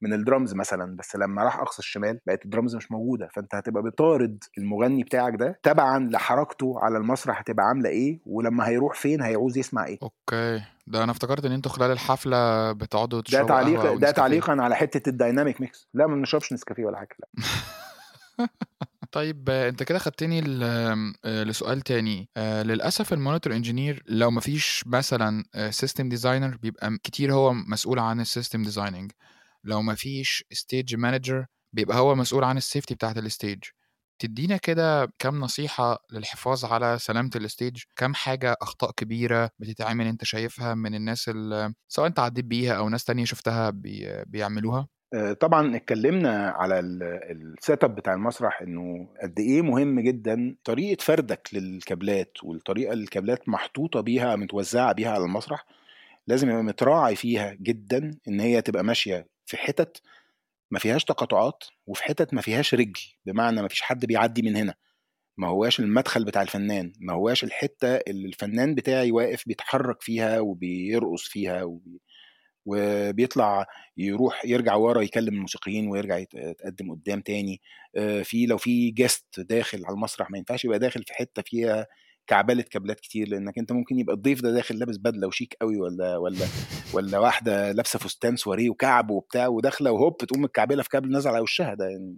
من 0.02 0.12
الدرامز 0.12 0.55
مثلا 0.55 0.96
بس 0.96 1.16
لما 1.16 1.44
راح 1.44 1.60
أقصى 1.60 1.78
الشمال 1.78 2.20
بقت 2.26 2.44
الدرامز 2.44 2.76
مش 2.76 2.93
موجودة. 2.93 3.28
فأنت 3.34 3.55
هتبقى 3.55 3.82
بطارد 3.82 4.44
المغني 4.58 5.02
بتاعك 5.05 5.34
ده 5.37 5.60
تبعا 5.62 5.99
لحركته 5.99 6.75
على 6.81 6.99
المسرح 6.99 7.40
هتبقى 7.40 7.66
عاملة 7.66 7.88
إيه 7.90 8.20
ولما 8.26 8.69
هيروح 8.69 8.94
فين 8.94 9.22
هيعوز 9.22 9.58
يسمع 9.58 9.87
إيه. 9.87 9.99
أوكي. 10.02 10.60
ده 10.88 11.05
أنا 11.05 11.12
افتكرت 11.12 11.44
إن 11.44 11.52
أنتوا 11.52 11.73
خلال 11.73 11.90
الحفلة 11.90 12.73
بتقعدوا 12.73 13.19
ده 13.19 13.25
تشربوا 13.25 13.49
تعليق 13.49 13.81
قهوة 13.81 13.88
أو 13.88 13.99
ده 13.99 14.11
تعليقا 14.11 14.52
على 14.52 14.76
حتة 14.76 15.08
ال 15.09 15.15
dynamic 15.15 15.61
mix. 15.61 15.88
لا 15.94 16.06
ما 16.06 16.14
بنشربش 16.14 16.52
نسكافيه 16.52 16.85
ولا 16.85 16.99
حاجة 16.99 17.17
لا. 17.19 17.29
طيب 19.12 19.50
آه، 19.50 19.69
أنت 19.69 19.82
كده 19.82 19.99
خدتني 19.99 20.43
آه، 20.64 21.43
لسؤال 21.43 21.81
تاني. 21.81 22.29
آه، 22.37 22.62
للأسف 22.62 23.12
ال 23.12 23.18
monitor 23.18 23.53
engineer 23.53 24.03
لو 24.06 24.31
مفيش 24.31 24.85
مثلا 24.87 25.44
system 25.70 26.09
designer 26.09 26.56
بيبقى 26.56 26.99
كتير 27.02 27.32
هو 27.32 27.52
مسؤول 27.52 27.99
عن 27.99 28.20
ال 28.20 28.26
system 28.26 28.62
designing 28.62 29.12
لو 29.64 29.82
مفيش 29.82 30.44
stage 30.53 30.94
manager 30.97 31.47
بيبقى 31.73 31.99
هو 31.99 32.14
مسؤول 32.14 32.44
عن 32.44 32.56
ال 32.56 32.62
safety 32.62 32.94
بتاعت 32.94 33.19
ال 33.19 33.25
stage 33.25 33.59
تدينا 34.19 34.56
كده 34.56 35.12
كام 35.19 35.41
نصيحة 35.41 35.99
للحفاظ 36.12 36.65
على 36.65 36.99
سلامة 36.99 37.31
ال 37.37 37.43
stage؟ 37.43 37.82
كام 37.96 38.15
حاجة 38.15 38.56
أخطاء 38.63 38.91
كبيرة 38.91 39.51
بتتعمل 39.58 40.06
أنت 40.06 40.25
شايفها 40.25 40.75
من 40.75 40.94
الناس 40.94 41.29
اللي 41.29 41.75
سواء 41.89 42.06
أنت 42.06 42.19
عديت 42.19 42.44
بيها 42.44 42.72
أو 42.75 42.89
ناس 42.89 43.05
تانية 43.05 43.25
شفتها 43.25 43.70
بي... 43.70 44.25
بيعملوها؟ 44.27 44.89
آه، 45.15 45.32
طبعا 45.32 45.77
اتكلمنا 45.77 46.48
على 46.48 46.81
ال 46.81 47.06
set 47.06 47.84
up 47.84 47.94
بتاع 47.94 48.15
المسرح 48.15 48.63
إنه 48.63 49.08
قد 49.22 49.41
إيه 49.41 49.63
مهم 49.63 50.01
جدا 50.01 50.56
طريقة 50.65 51.03
فردك 51.03 51.48
للكابلات 51.53 52.44
والطريقة 52.44 52.93
اللي 52.93 53.05
الكابلات 53.05 53.48
محطوطة 53.48 54.01
بيها 54.01 54.37
متوزعة 54.37 54.93
بيها 54.93 55.10
على 55.10 55.25
المسرح 55.25 55.67
لازم 56.27 56.51
يبقى 56.51 56.63
متراعي 56.63 57.17
فيها 57.17 57.56
جدا 57.60 58.19
إن 58.29 58.41
هي 58.41 58.63
تبقى 58.63 58.84
ماشية 58.84 59.27
في 59.46 59.56
حتت 59.56 60.03
ما 60.70 60.79
فيهاش 60.79 61.05
تقاطعات 61.05 61.65
وفي 61.87 62.03
حتت 62.05 62.34
ما 62.34 62.41
فيهاش 62.41 62.75
رجل 62.75 63.01
بمعنى 63.27 63.63
ما 63.63 63.69
فيش 63.69 63.82
حد 63.82 64.06
بيعدي 64.06 64.43
من 64.43 64.56
هنا. 64.56 64.75
ما 65.39 65.48
هواش 65.48 65.81
المدخل 65.81 66.25
بتاع 66.25 66.43
الفنان 66.43 66.93
ما 67.01 67.13
هواش 67.13 67.44
الحتة 67.44 67.96
اللي 67.96 68.29
الفنان 68.29 68.75
بتاعي 68.75 69.13
واقف 69.13 69.43
بيتحرك 69.46 70.03
فيها 70.03 70.41
وبيرقص 70.41 71.22
فيها 71.29 71.63
وبي... 71.65 72.01
وبيطلع 72.67 73.67
يروح 73.96 74.44
يرجع 74.44 74.75
ورا 74.75 75.03
يكلم 75.03 75.34
الموسيقيين 75.34 75.89
ويرجع 75.89 76.19
يت- 76.19 76.34
يتقدم 76.34 76.91
قدام 76.91 77.20
تاني. 77.20 77.60
آه، 77.96 78.22
في 78.22 78.46
لو 78.46 78.58
في 78.58 78.91
guest 78.91 79.41
داخل 79.41 79.84
على 79.87 79.94
المسرح 79.94 80.31
ما 80.31 80.39
ينفعش 80.39 80.65
يبقى 80.65 80.79
داخل 80.79 81.05
في 81.05 81.15
حتة 81.15 81.43
فيها 81.46 81.87
كعبلة 82.29 82.63
كابلات 82.63 83.01
كتير 83.01 83.29
لأنك 83.29 83.58
أنت 83.58 83.73
ممكن 83.73 83.99
يبقى 83.99 84.15
الضيف 84.17 84.41
ده 84.43 84.53
داخل 84.53 84.79
لابس 84.79 84.97
بدلة 84.97 85.27
وشيك 85.27 85.56
قوي 85.61 85.77
ولا 85.81 86.17
ولا 86.17 86.47
ولا 86.94 87.19
واحدة 87.19 87.73
لابسة 87.73 87.99
فستان 87.99 88.37
سواريه 88.37 88.70
وكعب 88.70 89.11
وبتاع 89.11 89.47
وداخلة 89.47 89.93
وهوب 89.93 90.17
تقوم 90.17 90.44
متكعبلة 90.44 90.82
في 90.82 90.89
كابل 90.89 91.11
نازل 91.11 91.31
على 91.31 91.41
وشها 91.41 91.75
ده 91.75 91.85
يعني 91.89 92.17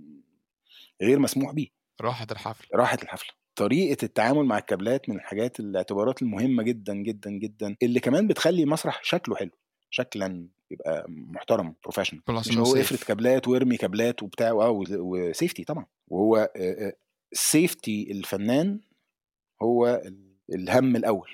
غير 1.02 1.18
مسموح 1.18 1.52
بيه. 1.52 1.68
راحت 2.00 2.32
الحفل 2.32 2.66
راحت 2.74 3.02
الحفلة. 3.02 3.30
طريقة 3.56 4.04
التعامل 4.04 4.44
مع 4.44 4.58
الكابلات 4.58 5.08
من 5.08 5.16
الحاجات 5.16 5.60
الاعتبارات 5.60 6.22
المهمة 6.22 6.62
جدا 6.62 6.94
جدا 6.94 7.30
جدا 7.30 7.76
اللي 7.82 8.00
كمان 8.00 8.26
بتخلي 8.26 8.62
المسرح 8.62 9.00
شكله 9.04 9.36
حلو 9.36 9.50
شكلا 9.90 10.46
يبقى 10.70 11.06
محترم 11.08 11.74
professional 11.82 12.22
مش 12.28 12.58
هو 12.58 12.76
افرد 12.76 12.98
كابلات 12.98 13.48
وارمي 13.48 13.76
كابلات 13.76 14.22
وبتاع 14.22 14.48
آه 14.50 14.70
و 14.90 15.01
safety 15.01 15.64
طبعا. 15.64 15.86
وهو 16.08 16.50
safety 17.32 18.08
الفنان 18.12 18.80
هو 19.62 19.86
ال- 19.86 20.36
الهم 20.54 20.96
الأول. 20.96 21.30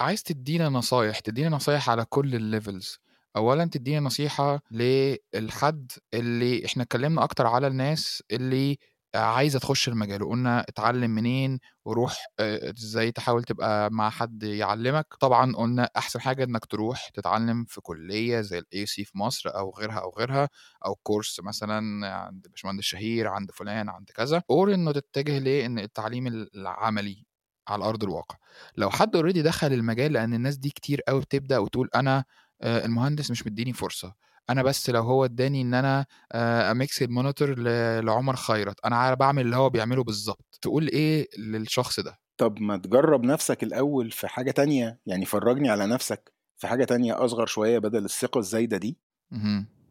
عايز 0.00 0.22
تدينا 0.22 0.68
نصايح 0.68 1.18
تدينا 1.18 1.48
نصايح 1.48 1.90
على 1.90 2.04
كل 2.04 2.34
ال 2.34 2.42
levels. 2.42 2.98
اولا 3.36 3.64
تدينا 3.64 4.00
نصيحة 4.00 4.60
للحد 4.70 5.92
اللي 6.14 6.66
إحنا 6.66 6.82
اتكلمنا 6.82 7.24
أكتر 7.24 7.46
على 7.46 7.66
الناس 7.66 8.22
اللي 8.32 8.78
عايزة 9.14 9.58
تخش 9.58 9.88
المجال 9.88 10.22
وقلنا 10.22 10.60
اتعلم 10.68 11.10
منين 11.10 11.58
وروح 11.84 12.26
آه، 12.40 12.70
إزاي 12.70 13.12
تحاول 13.12 13.44
تبقى 13.44 13.90
مع 13.90 14.10
حد 14.10 14.42
يعلمك. 14.42 15.14
طبعا 15.20 15.56
قلنا 15.56 15.90
أحسن 15.96 16.20
حاجة 16.20 16.44
إنك 16.44 16.64
تروح 16.66 17.08
تتعلم 17.08 17.64
في 17.64 17.80
كلية 17.80 18.40
زي 18.40 18.58
ال 18.58 18.86
AUC 18.86 19.04
في 19.04 19.18
مصر 19.18 19.50
أو 19.56 19.70
غيرها 19.78 19.98
أو 20.00 20.14
غيرها 20.18 20.48
أو 20.86 20.94
course 20.94 21.40
مثلا 21.40 22.06
عند 22.08 22.46
باشمهندس 22.50 22.84
شهير 22.84 23.28
عند 23.28 23.50
فلان 23.50 23.88
عند 23.88 24.10
كذا. 24.10 24.42
or 24.50 24.74
إنه 24.74 24.92
تتجه 24.92 25.38
ليه 25.38 25.66
ان 25.66 25.78
التعليم 25.78 26.26
العملي 26.54 27.26
على 27.68 27.84
أرض 27.84 28.02
الواقع. 28.04 28.36
لو 28.76 28.90
حد 28.90 29.16
already 29.16 29.42
دخل 29.42 29.72
المجال 29.72 30.12
لأن 30.12 30.34
الناس 30.34 30.56
دي 30.56 30.70
كتير 30.70 31.00
قوي 31.08 31.20
بتبدأ 31.20 31.58
وتقول 31.58 31.88
أنا 31.94 32.24
آه، 32.62 32.84
المهندس 32.84 33.30
مش 33.30 33.46
مديني 33.46 33.72
فرصة. 33.72 34.14
أنا 34.50 34.62
بس 34.62 34.90
لو 34.90 35.02
هو 35.02 35.24
اداني 35.24 35.62
إن 35.62 35.74
أنا 35.74 36.06
آه، 36.32 36.70
أ 36.70 36.78
mix 36.78 37.02
ال 37.02 37.09
monitor 37.09 37.58
لعمر 38.00 38.36
خيرت 38.36 38.80
أنا 38.84 38.96
عارف 38.96 39.18
بعمل 39.18 39.42
اللي 39.42 39.56
هو 39.56 39.70
بيعمله 39.70 40.04
بالظبط. 40.04 40.58
تقول 40.62 40.88
إيه 40.88 41.28
للشخص 41.38 42.00
ده؟ 42.00 42.18
طب 42.36 42.60
ما 42.60 42.76
تجرب 42.76 43.24
نفسك 43.24 43.62
الأول 43.62 44.10
في 44.10 44.28
حاجة 44.28 44.50
تانية 44.50 45.00
يعني 45.06 45.24
فرجني 45.24 45.68
على 45.70 45.86
نفسك 45.86 46.32
في 46.56 46.66
حاجة 46.66 46.84
تانية 46.84 47.24
أصغر 47.24 47.46
شوية 47.46 47.78
بدل 47.78 48.04
الثقة 48.04 48.38
الزايدة 48.38 48.76
دي. 48.76 48.98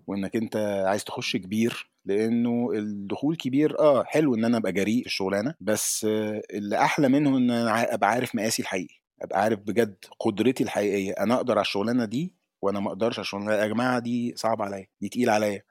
مهم. 0.07 0.19
وإنك 0.19 0.35
أنت 0.35 0.83
عايز 0.87 1.03
تخش 1.03 1.35
كبير 1.37 1.89
لأنه 2.05 2.69
الدخول 2.73 3.35
كبير 3.35 3.79
آه 3.79 4.03
حلو 4.03 4.35
إن 4.35 4.45
أنا 4.45 4.57
أبقى 4.57 4.71
جريء 4.71 5.01
في 5.01 5.05
الشغلانة 5.07 5.53
بس 5.61 6.05
اللي 6.53 6.77
أحلى 6.77 7.09
منه 7.09 7.37
إن 7.37 7.51
أنا 7.51 7.71
ع- 7.71 7.93
أبقى 7.93 8.09
عارف 8.09 8.35
مقاسي 8.35 8.61
الحقيقي 8.61 8.95
أبقى 9.21 9.41
عارف 9.41 9.59
بجد 9.59 9.95
قدرتي 10.19 10.63
الحقيقية. 10.63 11.11
أنا 11.11 11.35
أقدر 11.35 11.53
على 11.53 11.61
الشغلانة 11.61 12.05
دي 12.05 12.33
وأنا 12.61 12.79
ما 12.79 12.87
أقدرش 12.87 13.15
على 13.19 13.23
الشغلانة 13.23 13.53
يا 13.53 13.67
جماعة 13.67 13.99
دي 13.99 14.33
صعبة 14.37 14.65
عليا 14.65 14.87
دي 15.01 15.09
تقيلة 15.09 15.31
عليا. 15.31 15.61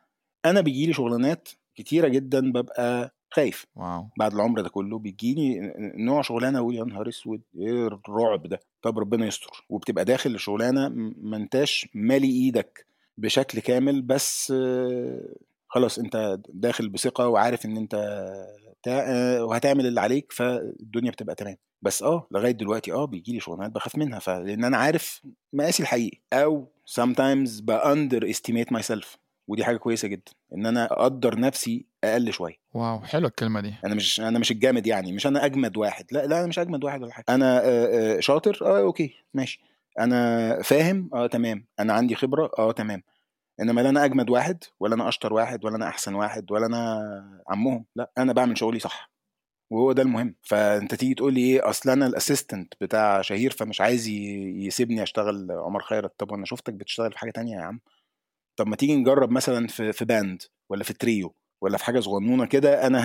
أنا 0.44 0.60
بيجيلي 0.60 0.92
شغلانات 0.92 1.48
كتيرة 1.74 2.08
جدا 2.08 2.52
ببقى 2.52 3.14
خايف. 3.30 3.66
واو. 3.76 4.08
بعد 4.18 4.34
العمر 4.34 4.60
ده 4.60 4.68
كله 4.68 4.98
بيجيني 4.98 5.72
نوع 5.78 6.22
شغلانة 6.22 6.58
أقول 6.58 6.74
يا 6.74 6.84
نهار 6.84 7.08
أسود 7.08 7.42
إيه 7.58 7.86
الرعب 7.86 8.46
ده؟ 8.46 8.60
طب 8.82 8.98
ربنا 8.98 9.26
يستر. 9.26 9.64
وبتبقى 9.68 10.04
داخل 10.04 10.34
لشغلانه 10.34 10.88
ما 11.22 11.36
انتاش 11.36 11.88
مالي 11.94 12.28
إيدك. 12.30 12.86
بشكل 13.18 13.60
كامل 13.60 14.02
بس 14.02 14.52
خلاص 15.68 15.98
أنت 15.98 16.38
داخل 16.48 16.88
بثقة 16.88 17.28
وعارف 17.28 17.66
إن 17.66 17.76
أنت 17.76 17.94
آه، 18.88 19.44
وهتعمل 19.44 19.86
اللي 19.86 20.00
عليك 20.00 20.32
فالدنيا 20.32 21.10
بتبقى 21.10 21.34
تمام. 21.34 21.56
بس 21.82 22.02
آه 22.02 22.26
لغاية 22.30 22.50
دلوقتي 22.52 22.92
آه 22.92 23.04
بيجي 23.04 23.32
لي 23.32 23.40
شغلانات 23.40 23.72
بخاف 23.72 23.96
منها 23.96 24.18
فلأن 24.18 24.64
أنا 24.64 24.76
عارف 24.76 25.22
مقاسي 25.52 25.82
الحقيقي. 25.82 26.20
أو 26.32 26.68
sometimes 27.00 27.62
ب 27.62 28.30
underestimate 28.30 28.72
myself 28.72 29.16
ودي 29.48 29.64
حاجة 29.64 29.76
كويسة 29.76 30.08
جدا 30.08 30.32
إن 30.54 30.66
أنا 30.66 30.84
أقدر 30.92 31.40
نفسي 31.40 31.86
أقل 32.04 32.32
شوية. 32.32 32.54
wow 32.74 33.00
حلوة 33.00 33.28
الكلمة 33.28 33.60
دي. 33.60 33.74
أنا 33.84 33.94
مش 33.94 34.20
أنا 34.20 34.38
مش 34.38 34.50
الجامد 34.50 34.86
يعني 34.86 35.12
مش 35.12 35.26
أنا 35.26 35.44
أجمد 35.44 35.76
واحد 35.76 36.04
لا 36.12 36.26
لا 36.26 36.38
أنا 36.38 36.46
مش 36.46 36.58
أجمد 36.58 36.84
واحد 36.84 37.02
ولا 37.02 37.12
حاجة. 37.12 37.24
أنا 37.28 37.58
آه، 37.64 38.16
آه، 38.16 38.20
شاطر؟ 38.20 38.58
آه 38.62 38.80
أوكي 38.80 39.14
ماشي. 39.34 39.60
أنا 39.98 40.62
فاهم 40.62 41.10
آه 41.14 41.26
تمام. 41.26 41.66
أنا 41.80 41.92
عندي 41.92 42.14
خبرة 42.14 42.50
آه 42.58 42.72
تمام. 42.72 43.02
إنما 43.60 43.80
لا 43.80 43.88
أنا 43.90 44.04
أجمد 44.04 44.30
واحد 44.30 44.64
ولا 44.80 44.94
أنا 44.94 45.08
أشطر 45.08 45.32
واحد 45.34 45.64
ولا 45.64 45.76
أنا 45.76 45.88
أحسن 45.88 46.14
واحد 46.14 46.52
ولا 46.52 46.66
أنا 46.66 47.42
عمهم. 47.48 47.86
لا 47.96 48.12
أنا 48.18 48.32
بعمل 48.32 48.58
شغلي 48.58 48.78
صح 48.78 49.10
وهو 49.72 49.92
ده 49.92 50.02
المهم. 50.02 50.36
فأنت 50.42 50.94
تيجي 50.94 51.14
تقول 51.14 51.34
لي 51.34 51.40
إيه 51.40 51.70
أصل 51.70 51.90
أنا 51.90 52.06
ال 52.06 52.13
assistant 52.13 52.74
بتاع 52.82 53.22
شهير 53.22 53.52
فمش 53.52 53.80
عايز 53.80 54.08
يسيبني 54.08 55.02
أشتغل 55.02 55.52
عمر 55.52 55.82
خيرت. 55.82 56.12
طب 56.18 56.32
وأنا 56.32 56.46
شفتك 56.46 56.74
بتشتغل 56.74 57.12
في 57.12 57.18
حاجة 57.18 57.30
تانية 57.30 57.56
يا 57.56 57.62
عم؟ 57.62 57.80
طب 58.56 58.68
ما 58.68 58.76
تيجي 58.76 58.96
نجرب 58.96 59.30
مثلا 59.30 59.66
في 59.68 59.92
في 59.92 60.04
band 60.04 60.42
ولا 60.70 60.84
في 60.84 60.92
تريو 60.94 61.36
ولا 61.62 61.78
في 61.78 61.84
حاجة 61.84 62.00
صغنونة 62.00 62.46
كده 62.46 62.86
أنا 62.86 63.00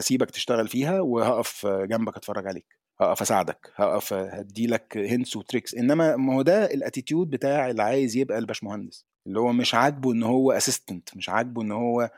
هسيبك 0.00 0.30
تشتغل 0.30 0.68
فيها 0.68 1.00
وهقف 1.00 1.66
جنبك 1.66 2.16
أتفرج 2.16 2.46
عليك. 2.48 2.81
هقف 3.00 3.22
اساعدك 3.22 3.72
هقف 3.76 4.12
هديلك 4.12 4.96
hints 4.96 5.36
و 5.36 5.41
tricks 5.41 5.74
إنما 5.74 6.16
ما 6.16 6.34
هو 6.34 6.42
ده 6.42 6.64
ال 6.64 6.71
attitude 6.71 7.30
بتاع 7.30 7.70
اللي 7.70 7.82
عايز 7.82 8.16
يبقى 8.16 8.38
الباشمهندس. 8.38 9.06
اللي 9.26 9.40
هو 9.40 9.52
مش 9.52 9.74
عاجبه 9.74 10.12
إن 10.12 10.22
هو 10.22 10.52
assistant 10.52 11.16
مش 11.16 11.28
عاجبه 11.28 11.62
إن 11.62 11.72
هو 11.72 12.10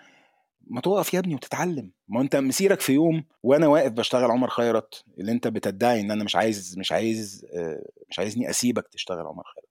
ما 0.67 0.81
تقف 0.81 1.15
يا 1.15 1.19
ابني 1.19 1.35
وتتعلم. 1.35 1.91
ما 2.09 2.21
أنت 2.21 2.37
مسيرك 2.37 2.81
في 2.81 2.93
يوم 2.93 3.25
وأنا 3.43 3.67
واقف 3.67 3.93
بشتغل 3.93 4.31
عمر 4.31 4.49
خيرت 4.51 5.05
اللي 5.19 5.33
أنت 5.33 5.49
بتدعي 5.49 6.01
إن 6.01 6.11
أنا 6.11 6.25
مش 6.25 6.37
عايز 6.37 6.79
مش 6.79 6.93
عايز 6.93 7.47
آه، 7.55 7.85
مش 8.11 8.19
عايزني 8.19 8.51
أسيبك 8.51 8.89
تشتغل 8.89 9.27
عمر 9.27 9.45
خيرت. 9.55 9.69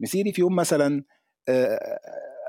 مسيري 0.00 0.32
في 0.32 0.40
يوم 0.40 0.56
مثلا 0.56 1.04
آه، 1.48 1.98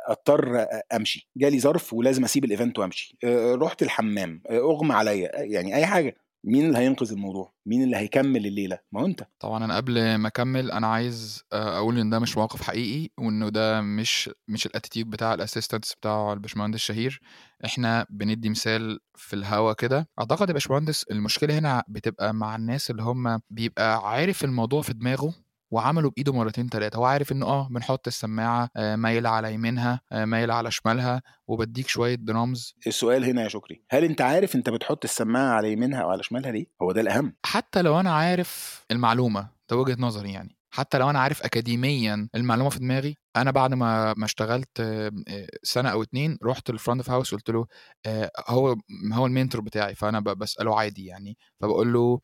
اضطر 0.08 0.66
امشي 0.94 1.30
جالي 1.38 1.60
ظرف 1.60 1.94
ولازم 1.94 2.24
أسيب 2.24 2.46
ال 2.46 2.51
event 2.51 2.79
وأمشي. 2.80 3.18
آه، 3.24 3.56
رحت 3.56 3.84
الحمام. 3.84 4.42
آه، 4.50 4.58
أغمى 4.60 4.94
عليا. 4.94 5.32
يعني 5.36 5.76
أي 5.76 5.86
حاجة. 5.86 6.16
مين 6.48 6.66
اللي 6.66 6.77
هينقذ 6.77 7.12
الموضوع؟ 7.12 7.54
مين 7.66 7.84
اللي 7.84 7.98
هيكمل 7.98 8.46
الليلة؟ 8.46 8.80
ما 8.92 9.01
هو 9.01 9.06
انت. 9.06 9.27
طبعا 9.39 9.66
أنا 9.66 9.75
قبل 9.75 10.16
ما 10.16 10.27
أكمل 10.27 10.72
أنا 10.72 10.88
عايز 10.88 11.44
آه، 11.54 11.77
أقول 11.77 12.00
إن 12.00 12.10
ده 12.10 12.20
مش 12.20 12.38
موقف 12.38 12.62
حقيقي 12.62 13.10
وإنه 13.20 13.50
ده 13.50 13.82
مش 13.82 14.30
مش 14.48 14.66
ال 14.65 14.70
attitude 14.70 15.10
بتاع 15.10 15.34
ال 15.34 15.39
assistants 15.39 15.94
بتاع 15.94 16.34
الباشمهندس 16.34 16.80
شهير. 16.80 17.22
إحنا 17.66 18.06
بندي 18.10 18.50
مثال 18.50 19.00
في 19.16 19.34
الهوا 19.36 19.74
كده. 19.74 20.10
أعتقد 20.20 20.48
يا 20.50 20.54
باشمهندس 20.54 21.04
المشكلة 21.12 21.58
هنا 21.60 21.84
بتبقى 21.88 22.34
مع 22.34 22.56
الناس 22.56 22.92
اللي 22.92 23.04
هم 23.04 23.42
بيبقى 23.50 24.10
عارف 24.10 24.44
الموضوع 24.44 24.82
في 24.82 24.94
دماغه 24.94 25.34
وعمله 25.71 26.09
بإيده 26.09 26.33
مرتين 26.33 26.69
تلاتة. 26.69 26.97
هو 26.97 27.05
عارف 27.05 27.31
ان 27.31 27.43
آه 27.43 27.67
بنحط 27.71 28.07
السماعة 28.07 28.69
آه، 28.75 28.95
مايله 28.95 29.29
على 29.29 29.53
يمينها 29.53 30.01
آه، 30.12 30.25
مايله 30.25 30.53
على 30.53 30.71
شمالها 30.71 31.21
وبديك 31.47 31.88
شوية 31.88 32.15
درامز 32.15 32.75
السؤال 32.88 33.25
هنا 33.25 33.43
يا 33.43 33.47
شكري 33.47 33.81
هل 33.89 34.03
أنت 34.03 34.21
عارف 34.21 34.55
أنت 34.55 34.69
بتحط 34.69 35.03
السماعة 35.03 35.53
على 35.55 35.71
يمينها 35.71 36.01
أو 36.01 36.09
على 36.09 36.24
شمالها 36.24 36.51
ليه؟ 36.51 36.65
هو 36.81 36.91
ده 36.91 37.01
الأهم. 37.01 37.33
حتى 37.45 37.81
لو 37.81 38.00
أنا 38.00 38.12
عارف 38.13 38.83
المعلومة 38.91 39.50
ده 39.69 39.77
وجهة 39.77 39.97
نظري 40.00 40.31
يعني. 40.33 40.57
حتى 40.71 40.97
لو 40.97 41.09
أنا 41.09 41.19
عارف 41.19 41.43
أكاديميا 41.44 42.29
المعلومة 42.36 42.69
في 42.69 42.79
دماغي 42.79 43.17
أنا 43.36 43.51
بعد 43.51 43.74
ما 43.74 44.13
ما 44.17 44.25
اشتغلت 44.25 44.79
آه، 44.79 45.12
آه، 45.27 45.47
سنة 45.63 45.89
أو 45.89 46.03
اتنين 46.03 46.38
رحت 46.43 46.71
لل 46.72 46.80
front 46.80 47.01
of 47.01 47.10
house 47.10 47.36
قلت 47.36 47.50
له 47.50 47.65
آه، 48.05 48.31
هو 48.47 48.75
هو 49.13 49.25
ال 49.25 49.31
mentor 49.31 49.62
بتاعي 49.62 49.95
فأنا 49.95 50.19
بسأله 50.19 50.79
عادي 50.79 51.05
يعني. 51.05 51.38
فبقول 51.62 51.93
له 51.93 52.19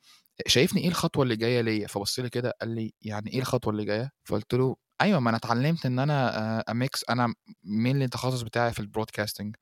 شايفني 0.48 0.82
إيه 0.82 0.88
الخطوة 0.88 1.24
اللي 1.24 1.36
جاية 1.36 1.62
ليا؟ 1.62 1.88
فبص 1.88 2.20
لي 2.20 2.30
كده 2.30 2.54
قال 2.62 2.70
لي 2.75 2.94
يعني 3.02 3.34
إيه 3.34 3.40
الخطوة 3.40 3.72
اللي 3.74 3.86
جاية؟ 3.86 4.12
فقلت 4.25 4.54
له 4.54 4.75
أيوه 5.02 5.20
ما 5.20 5.30
أنا 5.30 5.38
اتعلمت 5.38 5.86
إن 5.86 6.00
أنا 6.00 6.60
ا 6.72 6.80
mix 6.80 7.05
أنا 7.10 7.34
مين 7.63 8.02
التخصص 8.02 8.42
بتاعي 8.42 8.74
في 8.74 8.80
ال 8.79 8.85
broadcasting 8.85 9.55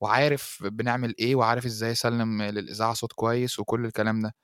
وعارف 0.00 0.58
بنعمل 0.62 1.14
إيه 1.18 1.34
وعارف 1.36 1.66
إزاي 1.66 1.92
أسلم 1.92 2.42
للإذاعة 2.42 2.94
صوت 2.94 3.12
كويس 3.12 3.58
وكل 3.58 3.84
الكلام 3.84 4.20
ده. 4.20 4.34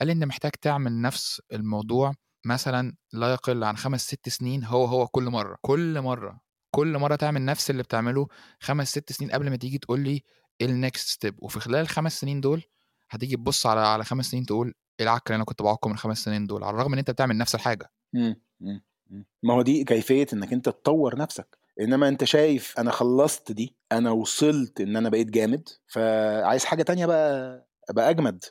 قال 0.00 0.06
لي 0.08 0.12
أنت 0.12 0.24
محتاج 0.24 0.52
تعمل 0.52 1.00
نفس 1.00 1.42
الموضوع 1.52 2.14
مثلا 2.46 2.94
لا 3.12 3.32
يقل 3.32 3.64
عن 3.64 3.76
خمس 3.76 4.06
ست 4.06 4.28
سنين 4.28 4.64
هو 4.64 4.84
هو 4.84 5.06
كل 5.06 5.24
مرة 5.24 5.56
كل 5.62 6.00
مرة 6.00 6.40
كل 6.70 6.98
مرة 6.98 7.16
تعمل 7.16 7.44
نفس 7.44 7.70
اللي 7.70 7.82
بتعمله 7.82 8.28
خمس 8.60 8.88
ست 8.90 9.12
سنين 9.12 9.30
قبل 9.30 9.50
ما 9.50 9.56
تيجي 9.56 9.78
تقول 9.78 10.00
لي 10.00 10.22
ال 10.62 10.71
next 10.71 11.08
step 11.08 11.34
وفي 11.42 11.60
خلال 11.60 11.80
الخمس 11.80 12.20
سنين 12.20 12.40
دول 12.40 12.62
هتيجي 13.10 13.36
تبص 13.36 13.66
على 13.66 13.80
على 13.80 14.04
خمس 14.04 14.26
سنين 14.26 14.46
تقول 14.46 14.74
العك 15.00 15.22
اللي 15.26 15.36
أنا 15.36 15.44
كنت 15.44 15.62
بعكه 15.62 15.88
من 15.88 15.94
الخمس 15.94 16.18
سنين 16.24 16.46
دول 16.46 16.64
على 16.64 16.74
الرغم 16.74 16.92
إن 16.92 16.98
أنت 16.98 17.10
بتعمل 17.10 17.38
نفس 17.38 17.54
الحاجة 17.54 17.90
مم. 18.12 18.40
مم. 18.60 18.82
مم. 19.10 19.24
ما 19.42 19.54
هو 19.54 19.62
دي 19.62 19.84
كيفية 19.84 20.26
إنك 20.32 20.52
أنت 20.52 20.64
تطور 20.68 21.18
نفسك 21.18 21.58
إنما 21.80 22.08
أنت 22.08 22.24
شايف 22.24 22.74
أنا 22.78 22.90
خلصت 22.90 23.52
دي 23.52 23.76
أنا 23.92 24.10
وصلت 24.10 24.80
إن 24.80 24.96
أنا 24.96 25.08
بقيت 25.08 25.30
جامد 25.30 25.68
فعايز 25.86 26.64
حاجة 26.64 26.82
تانية 26.82 27.06
بقى 27.06 27.66
أبقى 27.90 28.10
أجمد. 28.10 28.44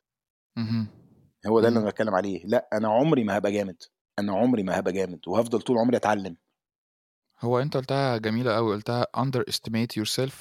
هو 1.47 1.59
ده 1.61 1.67
اللي. 1.67 1.79
أنا 1.79 1.89
بتكلم 1.89 2.15
عليه 2.15 2.45
لا 2.45 2.69
أنا 2.73 2.87
عمري 2.87 3.23
ما 3.23 3.37
هبقى 3.37 3.51
جامد 3.51 3.83
أنا 4.19 4.33
عمري 4.37 4.63
ما 4.63 4.79
هبقى 4.79 4.93
جامد 4.93 5.19
وهفضل 5.27 5.61
طول 5.61 5.77
عمري 5.77 5.97
أتعلم 5.97 6.37
هو 7.41 7.59
أنت 7.59 7.77
قلتها 7.77 8.17
جميلة 8.17 8.55
قوي 8.55 8.75
قلتها 8.75 9.05
underestimate 9.17 9.99
yourself 10.01 10.33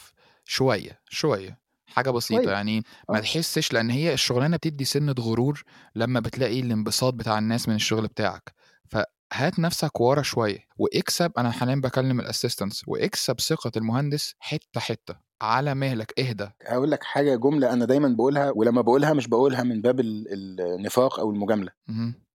شوية 0.44 1.00
شوية 1.09 1.62
حاجة 1.93 2.11
بسيطة. 2.11 2.43
شوية 2.43 2.53
يعني 2.53 2.83
ما 3.09 3.17
آه. 3.19 3.21
تحسش 3.21 3.73
لأن 3.73 3.91
هي 3.91 4.13
الشغلانة 4.13 4.57
بتدي 4.57 4.85
سنة 4.85 5.15
غرور 5.21 5.63
لما 5.95 6.21
بتلاقي 6.21 6.61
الانبساط 6.61 7.15
بتاع 7.15 7.39
الناس 7.39 7.69
من 7.69 7.75
الشغل 7.75 8.07
بتاعك. 8.07 8.55
فهات 8.89 9.59
نفسك 9.59 10.01
ورا 10.01 10.23
شوية 10.23 10.59
واكسب 10.79 11.33
أنا 11.39 11.51
حاليا 11.51 11.75
بكلم 11.75 12.21
ال 12.21 12.26
assistants 12.26 12.83
واكسب 12.89 13.41
ثقة 13.41 13.73
المهندس 13.77 14.35
حتة 14.39 14.81
حتة. 14.81 15.33
على 15.43 15.75
مهلك 15.75 16.21
اهدى. 16.21 16.49
هقول 16.67 16.91
لك 16.91 17.05
حاجة 17.05 17.37
جملة 17.37 17.73
أنا 17.73 17.85
دايما 17.85 18.09
بقولها 18.09 18.53
ولما 18.57 18.81
بقولها 18.81 19.13
مش 19.13 19.29
بقولها 19.29 19.63
من 19.63 19.81
باب 19.83 20.01
ال- 20.01 20.61
النفاق 20.61 21.21
أو 21.21 21.31
المجاملة. 21.31 21.71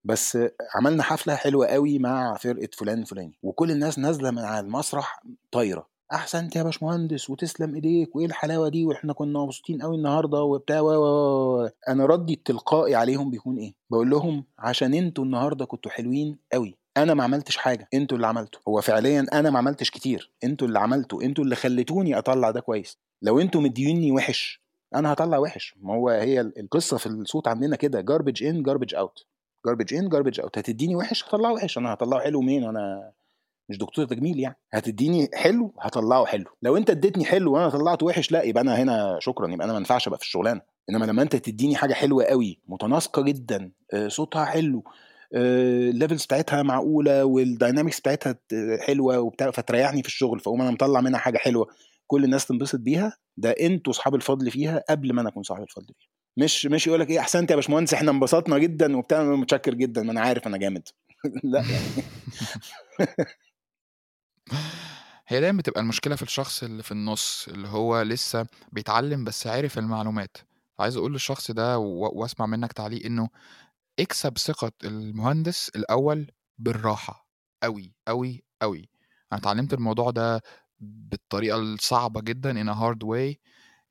بس 0.04 0.38
عملنا 0.76 1.04
حفلة 1.04 1.36
حلوة 1.36 1.68
قوي 1.68 2.00
مع 2.00 2.36
فرقة 2.38 2.70
فلان 2.78 3.00
الفلاني 3.02 3.40
وكل 3.44 3.72
الناس 3.72 4.00
نازلة 4.00 4.32
من 4.32 4.40
على 4.40 4.60
المسرح 4.66 5.20
طايرة. 5.52 5.88
احسنت 6.14 6.56
يا 6.56 6.64
باشمهندس 6.64 7.30
وتسلم 7.30 7.76
إيديك 7.76 8.16
وإيه 8.16 8.26
الحلاوة 8.26 8.70
دي؟ 8.70 8.86
وإحنا 8.86 9.14
كنا 9.14 9.40
مبسوطين 9.40 9.82
قوي 9.82 9.96
النهارده 9.96 10.42
وبتاع 10.42 10.80
و 10.82 11.70
أنا 11.88 12.06
ردي 12.06 12.34
التلقائي 12.34 12.96
عليهم 12.96 13.32
بيكون 13.32 13.58
إيه؟ 13.58 13.74
بقول 13.90 14.10
لهم 14.10 14.44
عشان 14.60 14.94
أنتوا 14.94 15.24
النهارده 15.24 15.66
كنتوا 15.66 15.92
حلوين 15.92 16.38
قوي 16.54 16.78
أنا 16.98 17.14
ما 17.14 17.24
عملتش 17.24 17.58
حاجة 17.58 17.88
أنتوا 17.94 18.18
اللي 18.18 18.28
عملتوا. 18.28 18.62
هو 18.68 18.82
فعليا 18.82 19.26
أنا 19.34 19.50
ما 19.50 19.58
عملتش 19.58 19.92
كتير 19.92 20.32
أنتوا 20.44 20.68
اللي 20.68 20.80
عملتوا 20.80 21.24
أنتوا 21.24 21.44
اللي 21.44 21.56
خليتوني 21.56 22.18
أطلع 22.18 22.52
ده 22.52 22.60
كويس. 22.60 22.98
لو 23.22 23.40
أنتوا 23.40 23.62
مديوني 23.62 24.12
وحش 24.12 24.62
أنا 24.96 25.14
هطلع 25.14 25.38
وحش. 25.38 25.76
ما 25.82 25.94
هو 25.94 26.10
هي 26.10 26.42
القصة 26.42 26.98
في 26.98 27.06
الصوت 27.08 27.48
عندنا 27.48 27.76
كده 27.76 28.02
garbage 28.02 28.44
in 28.44 28.64
garbage 28.64 28.96
out 28.96 29.26
garbage 29.66 29.94
in 29.94 30.10
garbage 30.10 30.40
out 30.40 30.58
هتديني 30.58 30.96
وحش؟ 30.96 31.24
هطلعه 31.24 31.54
وحش. 31.54 31.78
أنا 31.78 31.94
هطلعه 31.94 32.20
حلو 32.20 32.42
منين؟ 32.42 32.64
وأنا 32.64 33.12
مش 33.70 33.78
دكتور 33.78 34.06
تجميل 34.06 34.40
يعني. 34.40 34.56
هتديني 34.74 35.30
حلو 35.34 35.74
هطلعه 35.80 36.26
حلو. 36.26 36.46
لو 36.62 36.78
انت 36.78 36.90
اديتني 36.90 37.26
حلو 37.26 37.54
وأنا 37.54 37.70
طلعته 37.70 38.06
وحش 38.06 38.32
لا 38.32 38.44
يبقى 38.44 38.64
أنا 38.64 38.76
هنا 38.76 39.18
شكرا 39.22 39.48
يبقى 39.54 39.66
أنا 39.66 39.74
ما 39.74 39.80
ينفعش 39.80 40.08
ابقى 40.08 40.20
في 40.20 40.26
الشغلانة. 40.26 40.62
انما 40.90 41.06
لما 41.06 41.22
انت 41.22 41.36
تديني 41.36 41.76
حاجة 41.76 41.94
حلوة 41.94 42.24
قوي 42.24 42.60
متناسقة 42.68 43.22
جدا 43.22 43.72
آه، 43.94 44.08
صوتها 44.08 44.46
حلو 44.46 44.84
ال 45.34 45.47
levels 45.47 46.26
بتاعتها 46.26 46.64
معقولة 46.64 47.26
وال 47.26 47.41
dynamics 47.41 48.00
بتاعتها 48.00 48.36
حلوة 48.88 49.20
وبتاع 49.20 49.52
فتريحني 49.52 50.02
في 50.04 50.08
الشغل 50.08 50.40
فاقوم 50.40 50.62
أنا 50.62 50.72
مطلع 50.72 51.02
منها 51.02 51.20
حاجة 51.20 51.38
حلوة 51.38 51.68
كل 52.08 52.24
الناس 52.24 52.46
تنبسط 52.46 52.80
بيها 52.80 53.18
ده 53.38 53.50
أنتوا 53.52 53.94
اصحاب 53.94 54.16
الفضل 54.16 54.52
فيها 54.52 54.84
قبل 54.90 55.14
ما 55.14 55.22
أنا 55.22 55.30
اكون 55.30 55.44
صاحب 55.44 55.64
الفضل 55.64 55.86
فيها. 56.00 56.10
مش 56.38 56.66
مش 56.66 56.88
يقول 56.88 57.00
لك 57.00 57.10
إيه 57.10 57.20
احسنت 57.20 57.52
يا 57.52 57.56
باشمهندس 57.56 57.94
إحنا 57.94 58.12
انبسطنا 58.12 58.58
جدا 58.58 58.98
وبتاع 58.98 59.24
متشكر 59.24 59.74
جدا 59.74 60.04
ما 60.04 60.12
أنا 60.12 60.22
عارف 60.22 60.48
أنا 60.48 60.58
جامد. 60.58 60.88
لا 61.44 61.60
يعني. 61.60 62.04
هي 65.28 65.40
دايما 65.42 65.58
بتبقى 65.58 65.82
المشكلة 65.82 66.16
في 66.16 66.22
الشخص 66.22 66.64
اللي 66.64 66.84
في 66.84 66.92
النص 66.92 67.48
اللي 67.48 67.68
هو 67.68 68.02
لسه 68.02 68.48
بيتعلم 68.72 69.24
بس 69.24 69.48
عارف 69.48 69.78
المعلومات. 69.78 70.38
عايز 70.80 70.98
أقول 70.98 71.14
للشخص 71.14 71.52
ده 71.52 71.80
و- 71.80 72.12
وأسمع 72.22 72.46
منك 72.46 72.74
تعليق 72.74 73.06
إنه 73.06 73.30
اكسب 74.00 74.38
ثقة 74.38 74.72
المهندس 74.84 75.70
الأول 75.76 76.32
بالراحة. 76.58 77.28
قوي 77.64 77.96
قوي 78.08 78.44
قوي 78.62 78.90
أنا 79.32 79.40
اتعلمت 79.40 79.74
الموضوع 79.74 80.12
ده 80.12 80.42
بالطريقة 80.80 81.58
الصعبة 81.60 82.22
جدا 82.22 82.54
in 82.64 82.76
a 82.76 82.80
hard 82.80 83.08
way. 83.08 83.36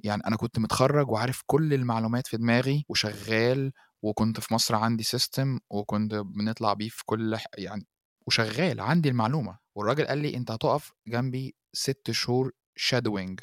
يعني 0.01 0.23
أنا 0.27 0.37
كنت 0.37 0.59
متخرج 0.59 1.11
وعارف 1.11 1.43
كل 1.47 1.75
المعلومات 1.75 2.27
في 2.27 2.37
دماغي 2.37 2.85
وشغال 2.89 3.73
وكنت 4.03 4.41
في 4.41 4.55
مصر 4.55 4.75
عندي 4.75 5.03
system 5.03 5.59
وكنت 5.71 6.15
بنطلع 6.15 6.73
بيه 6.75 6.89
في 6.89 7.03
كل 7.07 7.37
ح- 7.37 7.47
يعني 7.59 7.87
وشغال 8.27 8.81
عندي 8.81 9.09
المعلومة. 9.09 9.59
والراجل 9.75 10.07
قال 10.07 10.19
لي 10.19 10.37
أنت 10.37 10.51
هتقف 10.51 10.93
جنبي 11.07 11.55
ست 11.73 12.11
شهور 12.11 12.53
shadowing 12.77 13.41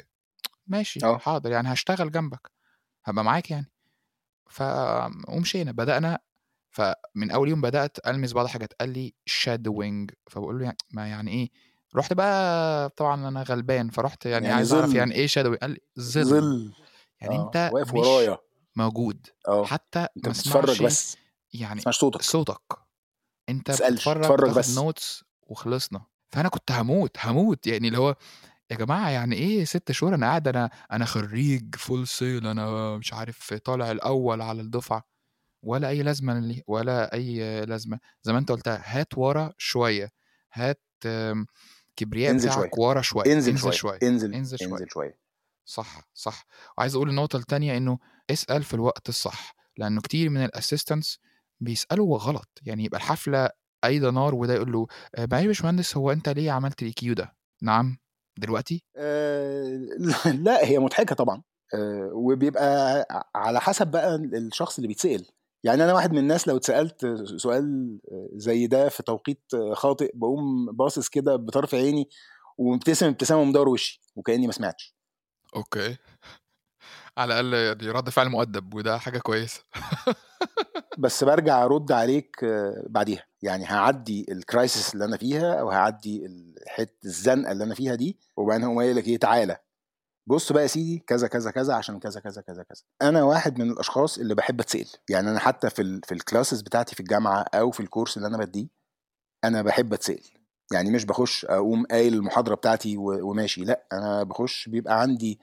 ماشي 0.66 1.00
آه. 1.04 1.18
حاضر 1.18 1.50
يعني 1.50 1.72
هشتغل 1.72 2.10
جنبك. 2.10 2.50
هبقى 3.04 3.24
معاك 3.24 3.50
يعني. 3.50 3.70
ف 4.50 4.62
ومشينا 5.28 5.72
بدأنا. 5.72 6.18
فمن 6.70 7.30
أول 7.30 7.48
يوم 7.48 7.60
بدأت 7.60 8.06
ألمس 8.06 8.32
بعض 8.32 8.44
الحاجات. 8.44 8.72
قال 8.72 8.88
لي 8.88 9.14
shadowing 9.26 10.10
فبقول 10.30 10.58
له 10.58 10.64
يعني 10.64 10.76
ما 10.90 11.08
يعني 11.08 11.30
إيه؟ 11.30 11.50
رحت 11.96 12.12
بقى 12.12 12.88
طبعا 12.90 13.28
أنا 13.28 13.42
غلبان 13.42 13.90
فرحت 13.90 14.26
يعني, 14.26 14.44
يعني 14.44 14.56
عايز 14.56 14.72
أعرف 14.72 14.94
يعني 14.94 15.14
إيه 15.14 15.26
shadowing 15.26 15.58
قال 15.60 15.70
لي 15.70 15.80
ظل. 16.00 16.24
ظل. 16.24 16.72
يعني 17.20 17.34
آه 17.36 17.46
أنت 17.46 17.70
واقف 17.72 17.94
مش 17.94 18.00
ورايا. 18.06 18.38
موجود. 18.76 19.26
آه. 19.48 19.64
حتى 19.64 20.06
أنت 20.16 20.28
بتتفرج 20.28 20.82
بس. 20.82 21.16
يعني 21.52 21.80
صوتك. 21.80 22.22
صوتك. 22.22 22.83
أنت 23.48 23.70
بتتفرج 23.70 24.24
اتفرج 24.24 24.54
بس. 24.54 24.78
notes 24.78 25.24
وخلصنا. 25.42 26.06
فأنا 26.32 26.48
كنت 26.48 26.72
هموت 26.72 27.16
هموت. 27.18 27.66
يعني 27.66 27.88
اللي 27.88 27.98
هو 27.98 28.16
يا 28.70 28.76
جماعة 28.76 29.10
يعني 29.10 29.36
إيه 29.36 29.64
ست 29.64 29.92
شهور 29.92 30.14
أنا 30.14 30.26
قاعد 30.26 30.48
أنا 30.48 30.70
أنا 30.92 31.04
خريج 31.04 31.74
Full 31.76 32.08
Sail 32.08 32.46
أنا 32.46 32.96
مش 32.96 33.12
عارف 33.12 33.54
طالع 33.54 33.90
الأول 33.90 34.42
على 34.42 34.60
الدفعة. 34.60 35.04
ولا 35.62 35.88
أي 35.88 36.02
لازمة 36.02 36.38
لي 36.40 36.62
ولا 36.66 37.12
أي 37.14 37.66
لازمة. 37.66 37.98
زي 38.22 38.32
ما 38.32 38.38
أنت 38.38 38.52
قلتها 38.52 38.82
هات 38.84 39.18
ورا 39.18 39.52
شوية. 39.58 40.10
هات 40.52 40.82
كبرياء 41.96 42.30
انزل 42.30 42.48
شوية. 42.52 42.58
بتاعك 42.58 42.78
ورا 42.78 43.02
شوية. 43.02 43.32
انزل 43.32 43.50
انزل 43.50 43.72
شوية. 43.72 43.72
شوية. 43.72 43.98
انزل 44.02 44.34
انزل 44.34 44.58
شوية. 44.58 44.72
انزل 44.72 44.86
شوية. 44.90 45.18
صح 45.64 46.00
صح. 46.14 46.46
وعايز 46.78 46.94
أقول 46.94 47.10
النقطة 47.10 47.36
التانية 47.36 47.76
إنه 47.76 47.98
اسأل 48.30 48.62
في 48.62 48.74
الوقت 48.74 49.08
الصح. 49.08 49.54
لأنه 49.76 50.00
كتير 50.00 50.30
من 50.30 50.44
ال 50.44 50.51
assistants 50.51 51.18
بيسألوا 51.60 52.18
غلط 52.18 52.48
يعني 52.66 52.84
يبقى 52.84 52.98
الحفلة 52.98 53.48
أيضا 53.84 54.10
نار 54.10 54.34
وده 54.34 54.54
يقول 54.54 54.72
له 54.72 54.86
"آه، 55.14 55.28
معلش 55.32 55.42
يا 55.42 55.46
باشمهندس 55.48 55.96
هو 55.96 56.12
أنت 56.12 56.28
ليه 56.28 56.50
عملت 56.52 56.82
ال 56.82 56.90
cue 56.90 57.14
ده؟ 57.14 57.36
نعم 57.62 57.98
دلوقتي؟ 58.38 58.82
آه 58.96 59.78
لا 60.46 60.64
هي 60.66 60.78
مضحكة 60.78 61.14
طبعا 61.14 61.42
آه 61.74 62.10
وبيبقى 62.14 63.06
على 63.34 63.60
حسب 63.60 63.86
بقى 63.90 64.14
الشخص 64.16 64.76
اللي 64.76 64.88
بيتسأل 64.88 65.26
يعني 65.64 65.84
أنا 65.84 65.94
واحد 65.94 66.12
من 66.12 66.18
الناس 66.18 66.48
لو 66.48 66.56
اتسألت 66.56 67.06
سؤال 67.36 67.98
زي 68.34 68.66
ده 68.66 68.88
في 68.88 69.02
توقيت 69.02 69.42
خاطئ 69.72 70.10
بقوم 70.14 70.66
باصص 70.72 71.08
كده 71.08 71.36
بطرف 71.36 71.74
عيني 71.74 72.08
ومبتسم 72.58 73.06
ابتسامة 73.06 73.40
ومدور 73.40 73.68
وشي 73.68 74.00
وكأني 74.16 74.46
ما 74.46 74.52
سمعتش. 74.52 74.94
okay. 75.56 75.96
على 77.18 77.40
الأقل 77.40 77.54
يعني 77.54 77.90
رد 77.98 78.10
فعل 78.10 78.28
مؤدب 78.28 78.74
وده 78.74 78.98
حاجة 78.98 79.18
كويسة. 79.18 79.62
بس 80.98 81.24
برجع 81.24 81.64
أرد 81.64 81.92
عليك 81.92 82.44
آه، 82.44 82.84
بعديها. 82.88 83.24
يعني 83.42 83.64
هعدي 83.64 84.26
ال 84.32 84.41
crisis 84.41 84.94
اللي 84.94 85.04
أنا 85.04 85.16
فيها 85.16 85.54
أو 85.54 85.70
هعدي 85.70 86.26
الحته 86.26 86.96
الزنقة 87.04 87.52
اللي 87.52 87.64
أنا 87.64 87.74
فيها 87.74 87.94
دي 87.94 88.18
وبعدين 88.36 88.64
هو 88.66 88.80
قايل 88.80 88.96
لك 88.96 89.06
إيه 89.08 89.18
تعالى. 89.18 89.58
بص 90.26 90.52
بقى 90.52 90.62
يا 90.62 90.66
سيدي 90.68 90.98
كذا 91.06 91.28
كذا 91.28 91.50
كذا 91.50 91.74
عشان 91.74 91.98
كذا 91.98 92.20
كذا 92.20 92.42
كذا 92.42 92.62
كذا. 92.62 92.82
أنا 93.02 93.22
واحد 93.22 93.58
من 93.58 93.70
الأشخاص 93.70 94.18
اللي 94.18 94.34
بحب 94.34 94.60
أتسأل. 94.60 94.86
يعني 95.10 95.30
أنا 95.30 95.38
حتى 95.38 95.70
في 95.70 95.82
ال 95.82 96.00
في 96.04 96.12
ال 96.14 96.20
classes 96.20 96.60
بتاعتي 96.62 96.94
في 96.94 97.00
الجامعة 97.00 97.44
أو 97.54 97.70
في 97.70 97.80
ال 97.80 97.85
course 97.85 98.16
اللي 98.16 98.28
أنا 98.28 98.38
بديه 98.38 98.68
أنا 99.44 99.62
بحب 99.62 99.92
أتسأل. 99.92 100.20
يعني 100.72 100.90
مش 100.90 101.04
بخش 101.04 101.44
أقوم 101.44 101.86
قايل 101.86 102.14
المحاضرة 102.14 102.54
بتاعتي 102.54 102.96
وماشي. 102.96 103.64
لأ 103.64 103.86
أنا 103.92 104.22
بخش 104.22 104.68
بيبقى 104.68 105.00
عندي 105.00 105.40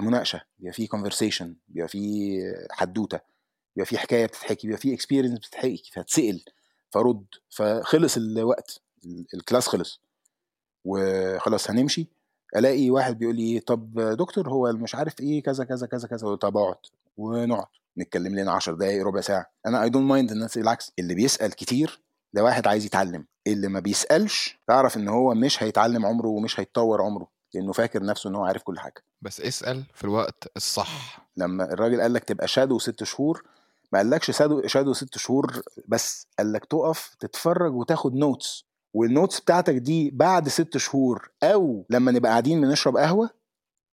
مناقشة 0.00 0.40
بيبقى 0.58 0.72
في 0.72 0.86
conversation 0.86 1.56
بيبقى 1.68 1.88
في 1.88 2.38
حدوتة. 2.70 3.33
بيبقى 3.76 3.86
في 3.86 3.98
حكاية 3.98 4.26
بتتحكي 4.26 4.66
بيبقى 4.66 4.80
في 4.80 4.94
experience 4.94 5.38
بتتحكي 5.38 5.90
فاتسال 5.92 6.44
فرد 6.90 7.24
فخلص 7.50 8.16
الوقت 8.16 8.80
ال- 9.04 9.26
ال 9.34 9.39
class 9.39 9.66
خلص. 9.68 10.00
وخلاص 10.84 11.70
هنمشي 11.70 12.08
ألاقي 12.56 12.90
واحد 12.90 13.18
بيقول 13.18 13.36
لي 13.36 13.60
طب 13.60 14.00
دكتور 14.00 14.48
هو 14.48 14.72
مش 14.72 14.94
عارف 14.94 15.20
إيه 15.20 15.42
كذا 15.42 15.64
كذا 15.64 15.86
كذا 15.86 16.08
كذا 16.08 16.34
طب 16.34 16.56
اقعد. 16.56 16.76
ونقعد. 17.16 17.66
نتكلم 17.98 18.38
لنا 18.38 18.52
10 18.52 18.74
دقايق 18.74 19.04
ربع 19.06 19.20
ساعة. 19.20 19.50
أنا 19.66 19.82
I 19.82 19.90
don't 19.90 20.04
mind 20.10 20.30
الناس 20.30 20.58
بالعكس 20.58 20.92
اللي 20.98 21.14
بيسأل 21.14 21.52
كتير 21.52 22.00
ده 22.32 22.44
واحد 22.44 22.66
عايز 22.66 22.84
يتعلم. 22.84 23.26
اللي 23.46 23.68
ما 23.68 23.80
بيسألش 23.80 24.58
تعرف 24.66 24.96
إن 24.96 25.08
هو 25.08 25.34
مش 25.34 25.62
هيتعلم 25.62 26.06
عمره 26.06 26.28
ومش 26.28 26.60
هيتطور 26.60 27.02
عمره 27.02 27.28
لأنه 27.54 27.72
فاكر 27.72 28.02
نفسه 28.04 28.30
إن 28.30 28.34
هو 28.34 28.44
عارف 28.44 28.62
كل 28.62 28.78
حاجة. 28.78 29.04
بس 29.22 29.40
اسأل 29.40 29.84
في 29.94 30.04
الوقت 30.04 30.48
الصح. 30.56 31.26
لما 31.36 31.72
الراجل 31.72 32.00
قال 32.00 32.12
لك 32.12 32.24
تبقى 32.24 32.48
shadow 32.48 32.78
ست 32.78 33.04
شهور 33.04 33.44
ما 33.94 34.00
قالكش 34.00 34.30
shadow 34.30 34.66
shadow 34.66 34.92
ست 34.92 35.18
شهور 35.18 35.62
بس 35.88 36.26
قال 36.38 36.52
لك 36.52 36.64
تقف 36.64 37.14
تتفرج 37.20 37.74
وتاخد 37.74 38.14
notes 38.14 38.64
وال 38.94 39.07
notes 39.07 39.40
بتاعتك 39.40 39.74
دي 39.74 40.10
بعد 40.10 40.48
ست 40.48 40.76
شهور 40.76 41.30
أو 41.42 41.86
لما 41.90 42.12
نبقى 42.12 42.30
قاعدين 42.30 42.60
بنشرب 42.60 42.96
قهوة 42.96 43.30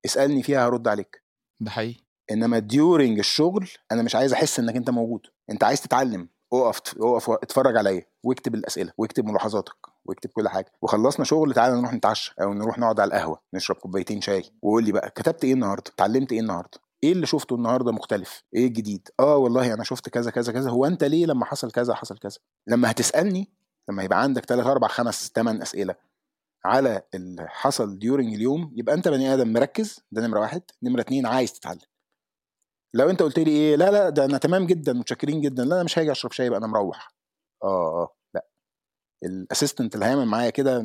اسألني 0.05 0.43
فيها 0.43 0.67
هرد 0.67 0.89
عليك. 0.89 1.23
ده 1.61 1.71
حقيقي. 1.71 2.01
إنما 2.31 2.59
during 2.59 3.19
الشغل 3.19 3.69
أنا 3.93 4.03
مش 4.03 4.15
عايز 4.15 4.33
أحس 4.33 4.59
إنك 4.59 4.77
أنت 4.77 4.91
موجود. 4.91 5.27
أنت 5.51 5.65
عايز 5.65 5.81
تتعلم. 5.81 6.29
اقف 6.53 6.81
اقف 7.01 7.31
اتفرج 7.31 7.77
عليا. 7.77 8.03
واكتب 8.23 8.55
الأسئلة. 8.55 8.93
واكتب 8.99 9.25
ملاحظاتك. 9.27 9.77
واكتب 10.05 10.31
كل 10.31 10.49
حاجة. 10.49 10.73
وخلصنا 10.83 11.25
شغل 11.25 11.55
تعالى 11.55 11.77
نروح 11.77 11.93
نتعشى. 11.95 12.35
أو 12.43 12.55
نروح 12.55 12.79
نقعد 12.79 13.01
على 13.01 13.09
القهوة 13.09 13.41
نشرب 13.55 13.77
كوبايتين 13.77 14.21
شاي. 14.21 14.45
وقول 14.63 14.85
لي 14.85 14.93
بقى 14.93 15.11
كتبت 15.11 15.45
إيه 15.45 15.53
النهارده؟ 15.53 15.91
اتعلمت 15.95 16.33
إيه 16.33 16.41
النهارده؟ 16.41 16.79
إيه 17.05 17.13
اللي 17.13 17.27
شفته 17.27 17.57
النهارده 17.57 17.93
مختلف؟ 17.93 18.43
إيه 18.55 18.67
الجديد؟ 18.67 19.09
آه 19.21 19.37
والله 19.37 19.75
أنا 19.75 19.85
شفت 19.85 20.09
كذا 20.09 20.31
كذا 20.31 20.53
كذا 20.53 20.71
هو 20.71 20.87
أنت 20.87 21.05
ليه 21.05 21.27
لما 21.27 21.45
حصل 21.45 21.71
كذا 21.73 21.95
حصل 21.95 22.19
كذا؟ 22.19 22.39
لما 22.67 22.91
هتسألني 22.91 23.49
لما 23.91 24.03
يبقى 24.03 24.23
عندك 24.23 24.45
3 24.45 24.71
4 24.73 24.91
5 24.91 25.33
8 25.35 25.63
أسئلة 25.63 25.95
على 26.65 27.03
اللي 27.15 27.47
حصل 27.49 27.99
ديورنج 27.99 28.35
اليوم 28.35 28.73
يبقى 28.77 28.95
أنت 28.95 29.09
بني 29.09 29.35
آدم 29.35 29.53
مركز 29.53 30.01
ده 30.13 30.27
نمرة 30.27 30.41
واحد. 30.41 30.63
نمرة 30.83 31.01
اتنين 31.01 31.27
عايز 31.27 31.53
تتعلم. 31.53 31.81
لو 32.95 33.11
أنت 33.11 33.23
قلت 33.23 33.39
لي 33.39 33.51
إيه 33.51 33.77
لا 33.77 33.91
لا 33.91 34.09
ده 34.09 34.25
أنا 34.25 34.39
تمام 34.39 34.67
جدا 34.67 34.93
متشكرين 34.93 35.41
جدا 35.41 35.65
لا 35.65 35.75
أنا 35.75 35.83
مش 35.85 35.99
هاجي 35.99 36.11
أشرب 36.13 36.33
شاي 36.33 36.47
يبقى 36.47 36.59
أنا 36.59 36.67
مروح. 36.67 37.15
آه 37.65 38.03
آه 38.03 38.15
لأ. 38.35 38.47
ال 39.25 39.32
assistant 39.32 39.95
اللي 39.95 40.07
هيعمل 40.07 40.27
معايا 40.27 40.51
كده 40.51 40.83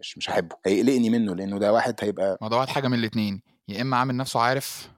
مش 0.00 0.18
مش 0.18 0.30
هحبه. 0.30 0.56
هيقلقني 0.66 1.10
منه 1.10 1.34
لأنه 1.34 1.58
ده 1.58 1.72
واحد 1.72 1.94
هيبقى 2.00 2.38
ما 2.42 2.48
ده 2.48 2.56
واحد 2.56 2.68
حاجة 2.68 2.88
من 2.88 2.98
الاتنين. 2.98 3.42
يا 3.68 3.82
إما 3.82 3.96
عامل 3.96 4.16
نفسه 4.16 4.40
عارف 4.40 4.88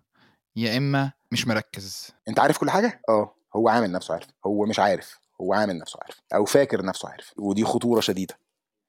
يا 0.57 0.77
إما 0.77 1.13
مش 1.33 1.47
مركز. 1.47 2.11
أنت 2.29 2.41
عارف 2.41 2.59
كل 2.59 2.71
حاجة؟ 2.71 3.01
آه. 3.09 3.35
هو 3.57 3.69
عامل 3.69 3.93
نفسه 3.93 4.15
عارف. 4.15 4.27
هو 4.47 4.67
مش 4.67 4.79
عارف. 4.79 5.19
هو 5.41 5.55
عامل 5.55 5.79
نفسه 5.79 5.99
عارف. 6.03 6.23
أو 6.35 6.45
فاكر 6.45 6.85
نفسه 6.85 7.09
عارف. 7.09 7.33
ودي 7.37 7.65
خطورة 7.65 8.01
شديدة. 8.01 8.39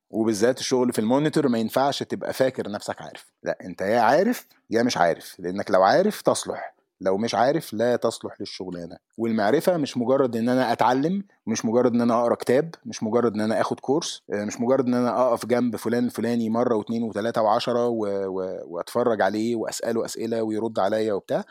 وبالذات 0.10 0.60
الشغل 0.60 0.94
في 0.94 1.00
ال 1.00 1.06
monitor 1.06 1.48
ما 1.48 1.58
ينفعش 1.58 2.04
تبقى 2.04 2.34
فاكر 2.34 2.72
نفسك 2.72 3.02
عارف. 3.02 3.26
لا 3.44 3.58
أنت 3.62 3.82
يا 3.82 4.00
عارف 4.00 4.48
يا 4.70 4.84
مش 4.84 4.98
عارف. 4.98 5.36
لأنك 5.40 5.72
لو 5.72 5.84
عارف 5.84 6.22
تصلح. 6.22 6.75
لو 7.02 7.18
مش 7.18 7.36
عارف 7.36 7.74
لا 7.74 7.96
تصلح 7.96 8.36
للشغلانة. 8.40 8.98
والمعرفة 9.18 9.78
مش 9.78 9.98
مجرد 9.98 10.36
إن 10.36 10.50
أنا 10.50 10.72
أتعلم 10.72 11.24
مش 11.48 11.66
مجرد 11.66 11.94
إن 11.94 12.02
أنا 12.02 12.22
أقرأ 12.22 12.36
كتاب 12.36 12.76
مش 12.86 13.04
مجرد 13.04 13.34
إن 13.34 13.42
أنا 13.42 13.62
آخد 13.62 13.80
course 13.80 14.22
آه، 14.34 14.46
مش 14.46 14.62
مجرد 14.62 14.86
إن 14.88 14.94
أنا 14.94 15.28
أقف 15.30 15.46
جنب 15.46 15.76
فلان 15.76 16.06
الفلاني 16.06 16.50
مرة 16.50 16.76
واثنين 16.76 17.04
وثلاثه 17.04 17.42
وعشرة 17.42 17.88
و... 17.88 18.06
و... 18.08 18.60
وأتفرج 18.66 19.22
عليه 19.22 19.56
وأسأله 19.56 20.06
أسئلة 20.06 20.44
ويرد 20.44 20.80
عليا 20.80 21.14
وبتاع. 21.14 21.44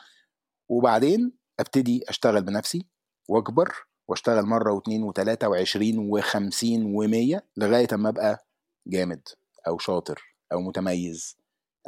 وبعدين 0.68 1.32
أبتدي 1.60 2.04
أشتغل 2.08 2.42
بنفسي 2.42 2.86
وأكبر 3.28 3.74
وأشتغل 4.08 4.42
مرة 4.46 4.72
واثنين 4.72 5.02
وثلاثه 5.02 5.48
وعشرين 5.48 5.98
وخمسين 5.98 6.94
ومية 6.96 7.44
لغاية 7.56 7.88
أما 7.92 8.08
أبقى 8.08 8.46
جامد 8.86 9.28
أو 9.68 9.78
شاطر 9.78 10.22
أو 10.52 10.60
متميز 10.60 11.36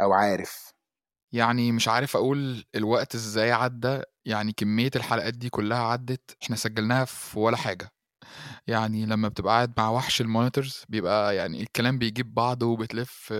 أو 0.00 0.12
عارف. 0.12 0.75
يعني 1.36 1.72
مش 1.72 1.88
عارف 1.88 2.16
أقول 2.16 2.64
الوقت 2.74 3.14
إزاي 3.14 3.52
عدى 3.52 4.00
يعني 4.24 4.52
كمية 4.52 4.90
الحلقات 4.96 5.34
دي 5.34 5.48
كلها 5.50 5.78
عدت 5.78 6.36
إحنا 6.42 6.56
سجلناها 6.56 7.04
في 7.04 7.38
ولا 7.38 7.56
حاجة. 7.56 7.90
يعني 8.66 9.06
لما 9.06 9.28
بتبقى 9.28 9.54
قاعد 9.54 9.72
مع 9.78 9.90
وحش 9.90 10.20
المونيتورز 10.20 10.84
بيبقى 10.88 11.36
يعني 11.36 11.62
الكلام 11.62 11.98
بيجيب 11.98 12.34
بعضه 12.34 12.66
وبتلف 12.66 13.32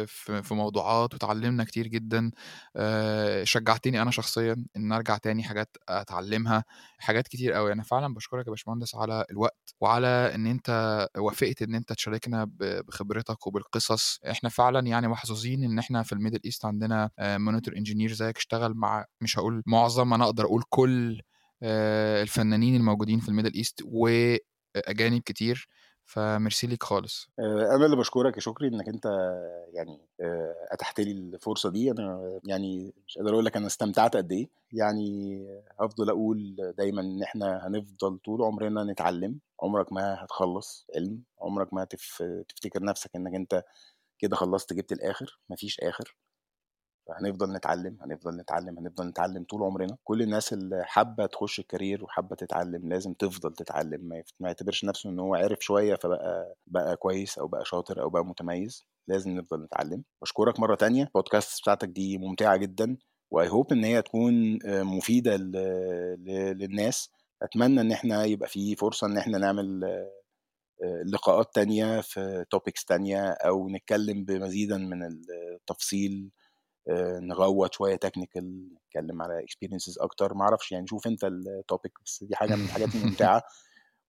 في 0.43 0.55
موضوعات 0.55 1.15
وتعلمنا 1.15 1.65
كتير 1.65 1.87
جدا. 1.87 2.31
آه، 2.77 3.45
شجعتني 3.45 4.03
أنا 4.03 4.11
شخصيا 4.11 4.65
إن 4.77 4.93
أرجع 4.93 5.17
تاني 5.17 5.43
حاجات 5.43 5.77
أتعلمها. 5.89 6.65
حاجات 6.99 7.29
كتير 7.29 7.53
قوي 7.53 7.73
أنا 7.73 7.83
فعلا 7.83 8.15
بشكرك 8.15 8.47
يا 8.47 8.51
باشمهندس 8.51 8.95
على 8.95 9.25
الوقت 9.31 9.75
وعلى 9.81 10.07
إن 10.35 10.47
أنت 10.47 11.09
وافقت 11.19 11.63
إن 11.63 11.75
أنت 11.75 11.93
تشاركنا 11.93 12.51
بخبرتك 12.89 13.47
وبالقصص. 13.47 14.21
إحنا 14.31 14.49
فعلا 14.49 14.87
يعني 14.87 15.09
محظوظين 15.09 15.65
إن 15.65 15.79
إحنا 15.79 16.03
في 16.03 16.13
ال 16.13 16.17
Middle 16.17 16.41
East 16.45 16.65
عندنا 16.65 17.11
monitor 17.21 17.77
engineer 17.77 18.13
زيك 18.13 18.37
اشتغل 18.37 18.75
مع 18.75 19.05
مش 19.21 19.39
هقول 19.39 19.63
معظم 19.67 20.15
أنا 20.15 20.25
أقدر 20.25 20.45
أقول 20.45 20.63
كل 20.69 21.23
آه، 21.63 22.23
الفنانين 22.23 22.77
الموجودين 22.77 23.21
في 23.21 23.29
ال 23.29 23.33
Middle 23.33 23.55
East 23.55 23.83
وأجانب 24.77 25.23
كتير 25.23 25.69
فميرسي 26.05 26.67
ليك 26.67 26.83
خالص. 26.83 27.29
آه، 27.39 27.75
أنا 27.77 27.85
اللي 27.87 27.97
بشكرك 27.97 28.35
يا 28.37 28.41
شكري 28.41 28.69
إنك 28.69 28.89
أنت 28.89 29.07
يعني 29.73 30.01
آه، 30.21 30.55
اتحت 30.73 31.01
لي 31.01 31.13
الفرصة 31.13 31.71
دي. 31.71 31.91
أنا 31.91 32.41
يعني 32.45 32.95
مش 33.07 33.19
قادر 33.19 33.33
أقول 33.33 33.45
لك 33.45 33.57
أنا 33.57 33.67
استمتعت 33.67 34.17
قد 34.17 34.33
إيه. 34.33 34.49
يعني 34.73 35.39
هفضل 35.81 36.11
أقول 36.11 36.57
دايما 36.79 37.01
إن 37.01 37.23
إحنا 37.23 37.67
هنفضل 37.67 38.19
طول 38.19 38.43
عمرنا 38.43 38.85
نتعلم. 38.85 39.39
عمرك 39.63 39.93
ما 39.93 40.25
هتخلص 40.25 40.87
علم. 40.97 41.23
عمرك 41.41 41.75
ما 41.75 41.83
هتف... 41.83 42.23
تفتكر 42.49 42.83
نفسك 42.85 43.11
إنك 43.17 43.35
أنت 43.35 43.63
كده 44.19 44.37
خلصت 44.37 44.73
جبت 44.73 44.93
الآخر. 44.93 45.39
مفيش 45.51 45.81
آخر. 45.81 46.17
هنفضل 47.11 47.53
نتعلم 47.53 47.97
هنفضل 48.03 48.37
نتعلم 48.37 48.79
هنفضل 48.79 49.07
نتعلم 49.07 49.45
طول 49.45 49.63
عمرنا. 49.63 49.97
كل 50.05 50.23
الناس 50.23 50.53
اللي 50.53 50.85
حابة 50.85 51.27
تخش 51.27 51.59
الكارير 51.61 52.05
وحابة 52.05 52.37
تتعلم 52.37 52.89
لازم 52.89 53.13
تفضل 53.13 53.53
تتعلم. 53.55 54.09
ما 54.41 54.49
يعتبرش 54.49 54.85
نفسه 54.85 55.11
إن 55.11 55.19
هو 55.19 55.35
عرف 55.35 55.59
شوية 55.61 55.95
فبقى 55.95 56.55
بقى 56.67 56.97
كويس 56.97 57.39
أو 57.39 57.47
بقى 57.49 57.65
شاطر 57.65 58.03
أو 58.03 58.11
بقى 58.11 58.25
متميز. 58.27 58.87
لازم 59.09 59.31
نفضل 59.31 59.63
نتعلم. 59.65 60.03
بشكرك 60.23 60.61
مرة 60.61 60.75
تانية. 60.75 61.05
البودكاست 61.05 61.61
بتاعتك 61.63 61.89
دي 61.89 62.19
ممتعة 62.19 62.57
جدا. 62.57 62.97
و 63.31 63.49
I 63.49 63.54
hope 63.54 63.73
إن 63.73 63.85
هي 63.85 64.03
تكون 64.03 64.59
آه، 64.67 64.83
مفيدة 64.83 65.37
للناس. 65.37 67.11
أتمنى 67.43 67.81
إن 67.81 67.93
إحنا 67.93 68.25
يبقى 68.25 68.49
في 68.49 68.77
فرصة 68.77 69.07
إن 69.07 69.17
إحنا 69.19 69.39
نعمل 69.39 69.85
آه، 69.85 71.03
لقاءات 71.13 71.55
تانية 71.55 72.01
في 72.01 72.45
topics 72.51 72.85
تانية 72.85 73.31
أو 73.31 73.69
نتكلم 73.69 74.25
بمزيدا 74.25 74.77
من 74.79 75.03
التفصيل 75.55 76.31
نغوط 77.21 77.75
شوية 77.75 77.97
technical 77.97 78.69
نتكلم 78.75 79.23
على 79.23 79.45
experiences 79.45 79.99
أكتر. 79.99 80.35
ما 80.35 80.43
أعرفش 80.43 80.73
يعني 80.73 80.87
شوف 80.87 81.07
أنت 81.07 81.25
ال 81.25 81.36
topic 81.36 81.93
بس 82.05 82.25
دي 82.25 82.37
حاجة 82.37 82.57
من 82.57 82.65
الحاجات 82.65 82.89
الممتعة. 82.95 83.43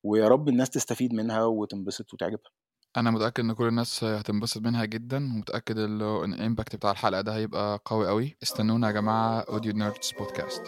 ويا 0.04 0.28
رب 0.28 0.50
الناس 0.50 0.70
تستفيد 0.70 1.14
منها 1.14 1.44
وتنبسط 1.46 2.14
وتعجبها. 2.14 2.52
أنا 2.98 3.12
متأكد 3.12 3.44
إن 3.44 3.54
كل 3.54 3.68
الناس 3.68 4.04
هتنبسط 4.04 4.62
منها 4.62 4.86
جدا 4.86 5.18
ومتأكد 5.18 5.78
إن 5.78 6.34
ال 6.34 6.40
impact 6.40 6.76
بتاع 6.76 6.92
الحلقة 6.92 7.22
ده 7.22 7.36
هيبقى 7.36 7.80
قوي 7.86 8.08
قوي 8.08 8.38
استنونا 8.44 8.88
يا 8.88 8.92
جماعة 8.92 9.40
Audio 9.40 9.74
Nerds 9.74 10.12
podcast. 10.20 10.64